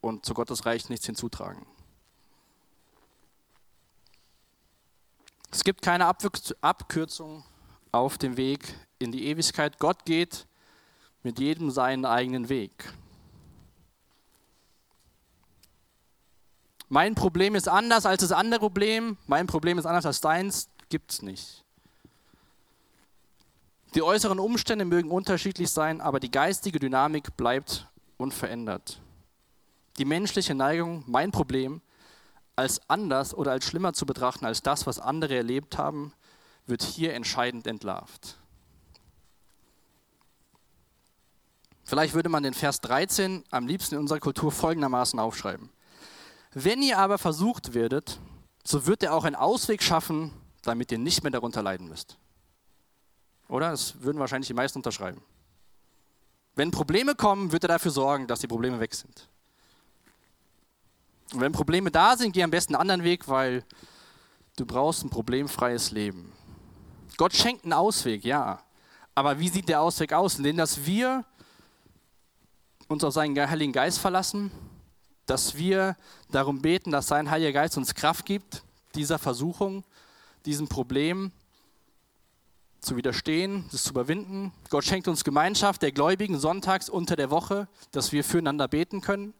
und 0.00 0.24
zu 0.24 0.32
Gottes 0.32 0.64
Reich 0.64 0.88
nichts 0.88 1.06
hinzutragen. 1.06 1.66
Es 5.50 5.64
gibt 5.64 5.82
keine 5.82 6.06
Abkürzung 6.06 7.42
auf 7.90 8.16
dem 8.16 8.36
Weg 8.36 8.76
in 9.00 9.10
die 9.10 9.26
Ewigkeit. 9.26 9.80
Gott 9.80 10.04
geht 10.04 10.46
mit 11.24 11.40
jedem 11.40 11.72
seinen 11.72 12.04
eigenen 12.04 12.48
Weg. 12.48 12.92
Mein 16.88 17.16
Problem 17.16 17.56
ist 17.56 17.66
anders 17.66 18.06
als 18.06 18.20
das 18.20 18.30
andere 18.30 18.60
Problem. 18.60 19.16
Mein 19.26 19.48
Problem 19.48 19.78
ist 19.78 19.86
anders 19.86 20.06
als 20.06 20.20
deins. 20.20 20.68
gibt 20.90 21.10
es 21.10 21.22
nicht. 21.22 21.64
Die 23.94 24.02
äußeren 24.02 24.38
Umstände 24.38 24.84
mögen 24.84 25.10
unterschiedlich 25.10 25.70
sein, 25.70 26.00
aber 26.00 26.20
die 26.20 26.30
geistige 26.30 26.78
Dynamik 26.78 27.36
bleibt 27.36 27.86
unverändert. 28.18 29.00
Die 29.96 30.04
menschliche 30.04 30.54
Neigung, 30.54 31.04
mein 31.06 31.32
Problem, 31.32 31.80
als 32.54 32.80
anders 32.88 33.34
oder 33.34 33.52
als 33.52 33.64
schlimmer 33.64 33.92
zu 33.94 34.04
betrachten 34.04 34.44
als 34.44 34.62
das, 34.62 34.86
was 34.86 34.98
andere 34.98 35.36
erlebt 35.36 35.78
haben, 35.78 36.12
wird 36.66 36.82
hier 36.82 37.14
entscheidend 37.14 37.66
entlarvt. 37.66 38.36
Vielleicht 41.84 42.12
würde 42.12 42.28
man 42.28 42.42
den 42.42 42.52
Vers 42.52 42.82
13 42.82 43.44
am 43.50 43.66
liebsten 43.66 43.94
in 43.94 44.02
unserer 44.02 44.20
Kultur 44.20 44.52
folgendermaßen 44.52 45.18
aufschreiben. 45.18 45.70
Wenn 46.52 46.82
ihr 46.82 46.98
aber 46.98 47.16
versucht 47.16 47.72
werdet, 47.72 48.20
so 48.62 48.86
wird 48.86 49.02
er 49.02 49.14
auch 49.14 49.24
einen 49.24 49.36
Ausweg 49.36 49.82
schaffen, 49.82 50.32
damit 50.62 50.92
ihr 50.92 50.98
nicht 50.98 51.22
mehr 51.22 51.30
darunter 51.30 51.62
leiden 51.62 51.88
müsst. 51.88 52.18
Oder? 53.48 53.70
Das 53.70 54.00
würden 54.02 54.18
wahrscheinlich 54.18 54.48
die 54.48 54.54
meisten 54.54 54.78
unterschreiben. 54.78 55.22
Wenn 56.54 56.70
Probleme 56.70 57.14
kommen, 57.14 57.52
wird 57.52 57.64
er 57.64 57.68
dafür 57.68 57.90
sorgen, 57.90 58.26
dass 58.26 58.40
die 58.40 58.46
Probleme 58.46 58.78
weg 58.80 58.94
sind. 58.94 59.28
Und 61.32 61.40
wenn 61.40 61.52
Probleme 61.52 61.90
da 61.90 62.16
sind, 62.16 62.32
geh 62.32 62.42
am 62.42 62.50
besten 62.50 62.74
einen 62.74 62.82
anderen 62.82 63.04
Weg, 63.04 63.28
weil 63.28 63.64
du 64.56 64.66
brauchst 64.66 65.04
ein 65.04 65.10
problemfreies 65.10 65.90
Leben. 65.90 66.32
Gott 67.16 67.34
schenkt 67.34 67.64
einen 67.64 67.74
Ausweg, 67.74 68.24
ja. 68.24 68.62
Aber 69.14 69.38
wie 69.38 69.48
sieht 69.48 69.68
der 69.68 69.80
Ausweg 69.80 70.12
aus? 70.12 70.36
Indem 70.38 70.56
dass 70.56 70.84
wir 70.84 71.24
uns 72.88 73.04
auf 73.04 73.12
seinen 73.12 73.38
Heiligen 73.38 73.72
Geist 73.72 73.98
verlassen, 73.98 74.50
dass 75.26 75.56
wir 75.56 75.96
darum 76.30 76.62
beten, 76.62 76.90
dass 76.90 77.08
sein 77.08 77.30
Heiliger 77.30 77.52
Geist 77.52 77.76
uns 77.76 77.94
Kraft 77.94 78.24
gibt, 78.24 78.62
dieser 78.94 79.18
Versuchung, 79.18 79.84
diesem 80.46 80.68
Problem 80.68 81.32
zu 82.80 82.96
widerstehen, 82.96 83.64
das 83.72 83.84
zu 83.84 83.90
überwinden. 83.90 84.52
Gott 84.70 84.84
schenkt 84.84 85.08
uns 85.08 85.24
Gemeinschaft 85.24 85.82
der 85.82 85.92
Gläubigen 85.92 86.38
sonntags 86.38 86.88
unter 86.88 87.16
der 87.16 87.30
Woche, 87.30 87.68
dass 87.90 88.12
wir 88.12 88.24
füreinander 88.24 88.68
beten 88.68 89.00
können, 89.00 89.34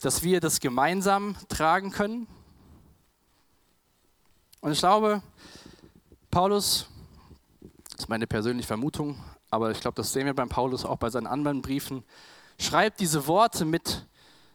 dass 0.00 0.22
wir 0.22 0.40
das 0.40 0.60
gemeinsam 0.60 1.36
tragen 1.48 1.90
können. 1.90 2.26
Und 4.60 4.72
ich 4.72 4.78
glaube, 4.78 5.22
Paulus, 6.30 6.88
das 7.90 8.00
ist 8.00 8.08
meine 8.08 8.26
persönliche 8.26 8.66
Vermutung, 8.66 9.22
aber 9.50 9.70
ich 9.70 9.80
glaube, 9.80 9.96
das 9.96 10.12
sehen 10.12 10.26
wir 10.26 10.34
beim 10.34 10.48
Paulus 10.48 10.84
auch 10.84 10.96
bei 10.96 11.10
seinen 11.10 11.26
anderen 11.26 11.62
Briefen, 11.62 12.02
schreibt 12.58 13.00
diese 13.00 13.26
Worte 13.26 13.64
mit 13.64 14.06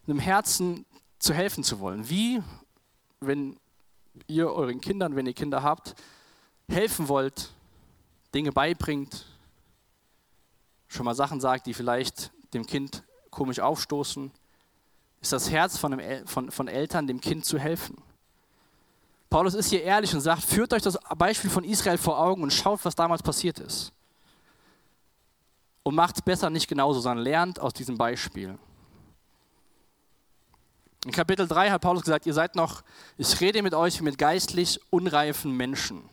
einem 0.08 0.20
Herzen 0.20 0.86
zu 1.20 1.34
helfen 1.34 1.64
zu 1.64 1.80
wollen. 1.80 2.10
Wie, 2.10 2.42
wenn 3.20 3.58
ihr 4.28 4.52
euren 4.52 4.82
Kindern, 4.82 5.16
wenn 5.16 5.28
ihr 5.28 5.34
Kinder 5.34 5.62
habt, 5.62 5.96
helfen 6.70 7.08
wollt, 7.08 7.52
Dinge 8.34 8.52
beibringt, 8.52 9.26
schon 10.88 11.06
mal 11.06 11.16
Sachen 11.16 11.40
sagt, 11.40 11.66
die 11.66 11.74
vielleicht 11.74 12.32
dem 12.54 12.66
Kind 12.66 13.04
komisch 13.30 13.60
aufstoßen, 13.60 14.32
ist 15.22 15.34
das 15.34 15.50
Herz 15.50 15.78
von, 15.78 16.00
El 16.00 16.26
von, 16.28 16.52
von 16.52 16.68
Eltern, 16.68 17.08
dem 17.08 17.22
Kind 17.22 17.46
zu 17.46 17.60
helfen. 17.60 17.98
Paulus 19.30 19.54
ist 19.54 19.70
hier 19.70 19.84
ehrlich 19.84 20.14
und 20.14 20.22
sagt, 20.22 20.44
führt 20.44 20.74
euch 20.74 20.82
das 20.82 20.98
Beispiel 21.18 21.50
von 21.50 21.64
Israel 21.64 21.98
vor 21.98 22.20
Augen 22.20 22.42
und 22.42 22.52
schaut, 22.52 22.84
was 22.84 22.96
damals 22.96 23.22
passiert 23.22 23.60
ist. 23.60 23.92
Und 25.84 25.96
macht 25.96 26.26
besser 26.26 26.50
nicht 26.50 26.68
genauso, 26.68 27.00
sondern 27.00 27.24
lernt 27.24 27.60
aus 27.60 27.74
diesem 27.74 27.98
Beispiel. 27.98 28.58
In 31.06 31.12
Kapitel 31.12 31.48
3 31.48 31.70
hat 31.70 31.82
Paulus 31.82 32.04
gesagt, 32.04 32.26
ihr 32.26 32.34
seid 32.34 32.56
noch, 32.56 32.84
ich 33.18 33.40
rede 33.40 33.62
mit 33.62 33.74
euch 33.74 34.02
mit 34.02 34.18
geistlich 34.18 34.80
unreifen 34.90 35.56
Menschen. 35.56 36.04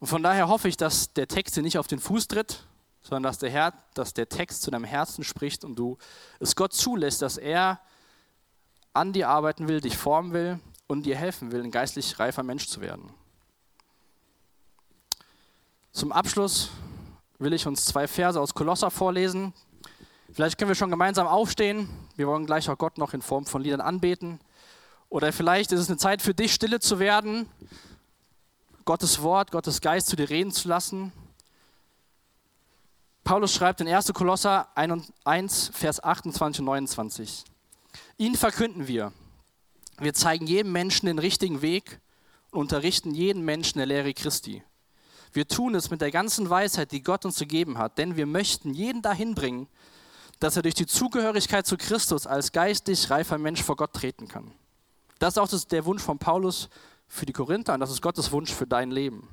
Und 0.00 0.06
von 0.06 0.22
daher 0.22 0.48
hoffe 0.48 0.66
ich, 0.66 0.78
dass 0.78 1.12
der 1.12 1.28
Text 1.28 1.56
dir 1.56 1.62
nicht 1.62 1.78
auf 1.78 1.86
den 1.86 2.00
Fuß 2.00 2.26
tritt, 2.26 2.64
sondern 3.02 3.22
dass 3.22 3.38
der, 3.38 3.50
Herr, 3.50 3.74
dass 3.94 4.14
der 4.14 4.28
Text 4.28 4.62
zu 4.62 4.70
deinem 4.70 4.84
Herzen 4.84 5.24
spricht 5.24 5.62
und 5.62 5.76
du 5.76 5.98
es 6.40 6.56
Gott 6.56 6.72
zulässt, 6.72 7.22
dass 7.22 7.36
er 7.36 7.80
an 8.94 9.12
dir 9.12 9.28
arbeiten 9.28 9.68
will, 9.68 9.80
dich 9.80 9.96
formen 9.96 10.32
will 10.32 10.58
und 10.86 11.04
dir 11.04 11.16
helfen 11.16 11.52
will, 11.52 11.62
ein 11.62 11.70
geistlich 11.70 12.18
reifer 12.18 12.42
Mensch 12.42 12.66
zu 12.66 12.80
werden. 12.80 13.10
Zum 15.92 16.12
Abschluss 16.12 16.70
will 17.38 17.52
ich 17.52 17.66
uns 17.66 17.84
zwei 17.84 18.08
Verse 18.08 18.40
aus 18.40 18.54
Kolosser 18.54 18.90
vorlesen. 18.90 19.52
Vielleicht 20.32 20.56
können 20.56 20.70
wir 20.70 20.76
schon 20.76 20.90
gemeinsam 20.90 21.26
aufstehen. 21.26 21.88
Wir 22.16 22.26
wollen 22.26 22.46
gleich 22.46 22.70
auch 22.70 22.78
Gott 22.78 22.96
noch 22.96 23.12
in 23.12 23.22
Form 23.22 23.44
von 23.44 23.62
Liedern 23.62 23.80
anbeten. 23.80 24.40
Oder 25.08 25.32
vielleicht 25.32 25.72
ist 25.72 25.80
es 25.80 25.88
eine 25.88 25.98
Zeit 25.98 26.22
für 26.22 26.34
dich, 26.34 26.54
stille 26.54 26.80
zu 26.80 26.98
werden 27.00 27.48
Gottes 28.84 29.22
Wort, 29.22 29.50
Gottes 29.50 29.80
Geist 29.80 30.08
zu 30.08 30.16
dir 30.16 30.30
reden 30.30 30.52
zu 30.52 30.68
lassen. 30.68 31.12
Paulus 33.24 33.54
schreibt 33.54 33.80
in 33.80 33.88
1. 33.88 34.12
Kolosser 34.12 34.68
1, 34.74 35.70
Vers 35.72 36.02
28 36.02 36.60
und 36.60 36.66
29. 36.66 37.44
Ihn 38.18 38.34
verkünden 38.34 38.88
wir. 38.88 39.12
Wir 39.98 40.14
zeigen 40.14 40.46
jedem 40.46 40.72
Menschen 40.72 41.06
den 41.06 41.18
richtigen 41.18 41.62
Weg 41.62 42.00
und 42.50 42.60
unterrichten 42.60 43.14
jeden 43.14 43.44
Menschen 43.44 43.78
der 43.78 43.86
Lehre 43.86 44.14
Christi. 44.14 44.62
Wir 45.32 45.46
tun 45.46 45.74
es 45.74 45.90
mit 45.90 46.00
der 46.00 46.10
ganzen 46.10 46.50
Weisheit, 46.50 46.90
die 46.90 47.02
Gott 47.02 47.24
uns 47.24 47.38
gegeben 47.38 47.78
hat, 47.78 47.98
denn 47.98 48.16
wir 48.16 48.26
möchten 48.26 48.74
jeden 48.74 49.02
dahin 49.02 49.34
bringen, 49.34 49.68
dass 50.40 50.56
er 50.56 50.62
durch 50.62 50.74
die 50.74 50.86
Zugehörigkeit 50.86 51.66
zu 51.66 51.76
Christus 51.76 52.26
als 52.26 52.50
geistig 52.50 53.10
reifer 53.10 53.38
Mensch 53.38 53.62
vor 53.62 53.76
Gott 53.76 53.92
treten 53.92 54.26
kann. 54.26 54.52
Das 55.18 55.34
ist 55.34 55.38
auch 55.38 55.68
der 55.68 55.84
Wunsch 55.84 56.02
von 56.02 56.18
Paulus 56.18 56.70
für 57.10 57.26
die 57.26 57.32
Korinther 57.32 57.74
und 57.74 57.80
das 57.80 57.90
ist 57.90 58.00
Gottes 58.00 58.30
Wunsch 58.30 58.54
für 58.54 58.68
dein 58.68 58.92
Leben. 58.92 59.28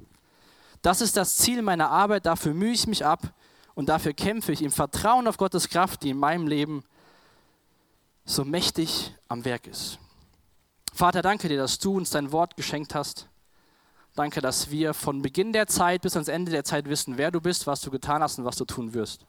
Das 0.81 0.99
ist 0.99 1.15
das 1.15 1.37
Ziel 1.37 1.61
meiner 1.61 1.89
Arbeit, 1.91 2.25
dafür 2.25 2.53
mühe 2.53 2.71
ich 2.71 2.87
mich 2.87 3.05
ab 3.05 3.33
und 3.75 3.87
dafür 3.87 4.13
kämpfe 4.13 4.51
ich 4.51 4.63
im 4.63 4.71
Vertrauen 4.71 5.27
auf 5.27 5.37
Gottes 5.37 5.69
Kraft, 5.69 6.01
die 6.01 6.09
in 6.09 6.17
meinem 6.17 6.47
Leben 6.47 6.83
so 8.25 8.43
mächtig 8.43 9.13
am 9.27 9.45
Werk 9.45 9.67
ist. 9.67 9.99
Vater, 10.91 11.21
danke 11.21 11.47
dir, 11.47 11.57
dass 11.57 11.77
du 11.77 11.95
uns 11.95 12.09
dein 12.09 12.31
Wort 12.31 12.57
geschenkt 12.57 12.95
hast. 12.95 13.29
Danke, 14.15 14.41
dass 14.41 14.71
wir 14.71 14.95
von 14.95 15.21
Beginn 15.21 15.53
der 15.53 15.67
Zeit 15.67 16.01
bis 16.01 16.15
ans 16.15 16.27
Ende 16.27 16.51
der 16.51 16.63
Zeit 16.63 16.89
wissen, 16.89 17.19
wer 17.19 17.29
du 17.29 17.39
bist, 17.39 17.67
was 17.67 17.81
du 17.81 17.91
getan 17.91 18.23
hast 18.23 18.39
und 18.39 18.45
was 18.45 18.55
du 18.55 18.65
tun 18.65 18.95
wirst. 18.95 19.23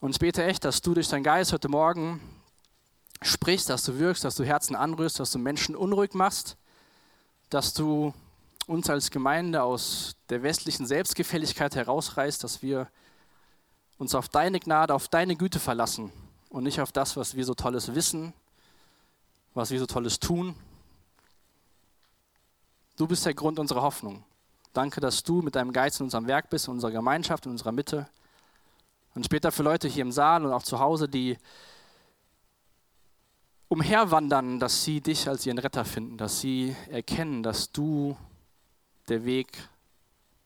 Und 0.00 0.12
ich 0.12 0.20
bete 0.20 0.44
echt, 0.44 0.64
dass 0.64 0.80
du 0.80 0.94
durch 0.94 1.08
deinen 1.08 1.24
Geist 1.24 1.52
heute 1.52 1.68
Morgen 1.68 2.20
sprichst, 3.22 3.68
dass 3.68 3.82
du 3.82 3.98
wirkst, 3.98 4.22
dass 4.22 4.36
du 4.36 4.44
Herzen 4.44 4.76
anrührst, 4.76 5.18
dass 5.18 5.32
du 5.32 5.40
Menschen 5.40 5.74
unruhig 5.74 6.14
machst 6.14 6.56
dass 7.50 7.72
du 7.74 8.12
uns 8.66 8.90
als 8.90 9.10
Gemeinde 9.10 9.62
aus 9.62 10.16
der 10.28 10.42
westlichen 10.42 10.86
Selbstgefälligkeit 10.86 11.74
herausreißt, 11.74 12.44
dass 12.44 12.62
wir 12.62 12.88
uns 13.96 14.14
auf 14.14 14.28
deine 14.28 14.60
Gnade, 14.60 14.94
auf 14.94 15.08
deine 15.08 15.36
Güte 15.36 15.58
verlassen 15.58 16.12
und 16.50 16.64
nicht 16.64 16.80
auf 16.80 16.92
das, 16.92 17.16
was 17.16 17.34
wir 17.34 17.44
so 17.44 17.54
tolles 17.54 17.94
wissen, 17.94 18.32
was 19.54 19.70
wir 19.70 19.78
so 19.78 19.86
tolles 19.86 20.20
tun. 20.20 20.54
Du 22.96 23.06
bist 23.06 23.24
der 23.24 23.34
Grund 23.34 23.58
unserer 23.58 23.82
Hoffnung. 23.82 24.24
Danke, 24.72 25.00
dass 25.00 25.22
du 25.22 25.40
mit 25.40 25.56
deinem 25.56 25.72
Geist 25.72 26.00
in 26.00 26.04
unserem 26.04 26.26
Werk 26.26 26.50
bist, 26.50 26.68
in 26.68 26.74
unserer 26.74 26.92
Gemeinschaft, 26.92 27.46
in 27.46 27.52
unserer 27.52 27.72
Mitte. 27.72 28.08
Und 29.14 29.24
später 29.24 29.50
für 29.50 29.62
Leute 29.62 29.88
hier 29.88 30.02
im 30.02 30.12
Saal 30.12 30.44
und 30.44 30.52
auch 30.52 30.62
zu 30.62 30.78
Hause, 30.78 31.08
die 31.08 31.38
umherwandern, 33.68 34.58
dass 34.58 34.84
sie 34.84 35.00
dich 35.00 35.28
als 35.28 35.46
ihren 35.46 35.58
Retter 35.58 35.84
finden, 35.84 36.16
dass 36.16 36.40
sie 36.40 36.74
erkennen, 36.90 37.42
dass 37.42 37.70
du 37.70 38.16
der 39.08 39.24
Weg, 39.24 39.68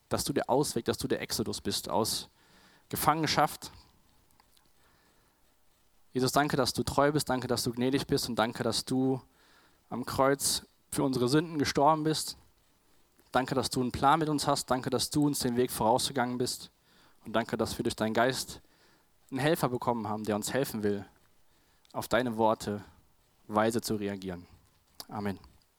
dass 0.09 0.23
du 0.23 0.33
der 0.33 0.49
Ausweg, 0.49 0.85
dass 0.85 0.97
du 0.97 1.07
der 1.07 1.21
Exodus 1.21 1.61
bist 1.61 1.89
aus 1.89 2.29
Gefangenschaft. 2.89 3.71
Jesus, 6.13 6.31
danke, 6.31 6.57
dass 6.57 6.73
du 6.73 6.83
treu 6.83 7.11
bist, 7.11 7.29
danke, 7.29 7.47
dass 7.47 7.63
du 7.63 7.71
gnädig 7.71 8.05
bist 8.05 8.29
und 8.29 8.35
danke, 8.35 8.63
dass 8.63 8.85
du 8.85 9.21
am 9.89 10.05
Kreuz 10.05 10.65
für 10.91 11.03
unsere 11.03 11.27
Sünden 11.27 11.57
gestorben 11.57 12.03
bist. 12.03 12.37
Danke, 13.31 13.55
dass 13.55 13.71
du 13.71 13.81
einen 13.81 13.91
Plan 13.91 14.19
mit 14.19 14.29
uns 14.29 14.45
hast. 14.45 14.69
Danke, 14.69 14.91
dass 14.91 15.09
du 15.09 15.25
uns 15.25 15.39
den 15.39 15.57
Weg 15.57 15.71
vorausgegangen 15.71 16.37
bist. 16.37 16.69
Und 17.25 17.33
danke, 17.33 17.57
dass 17.57 17.77
wir 17.79 17.83
durch 17.83 17.95
deinen 17.95 18.13
Geist 18.13 18.61
einen 19.31 19.39
Helfer 19.39 19.69
bekommen 19.69 20.07
haben, 20.07 20.23
der 20.23 20.35
uns 20.35 20.53
helfen 20.53 20.83
will, 20.83 21.03
auf 21.93 22.07
deine 22.07 22.37
Worte 22.37 22.83
weise 23.55 23.81
zu 23.81 23.95
reagieren. 23.95 24.45
Amen. 25.09 25.39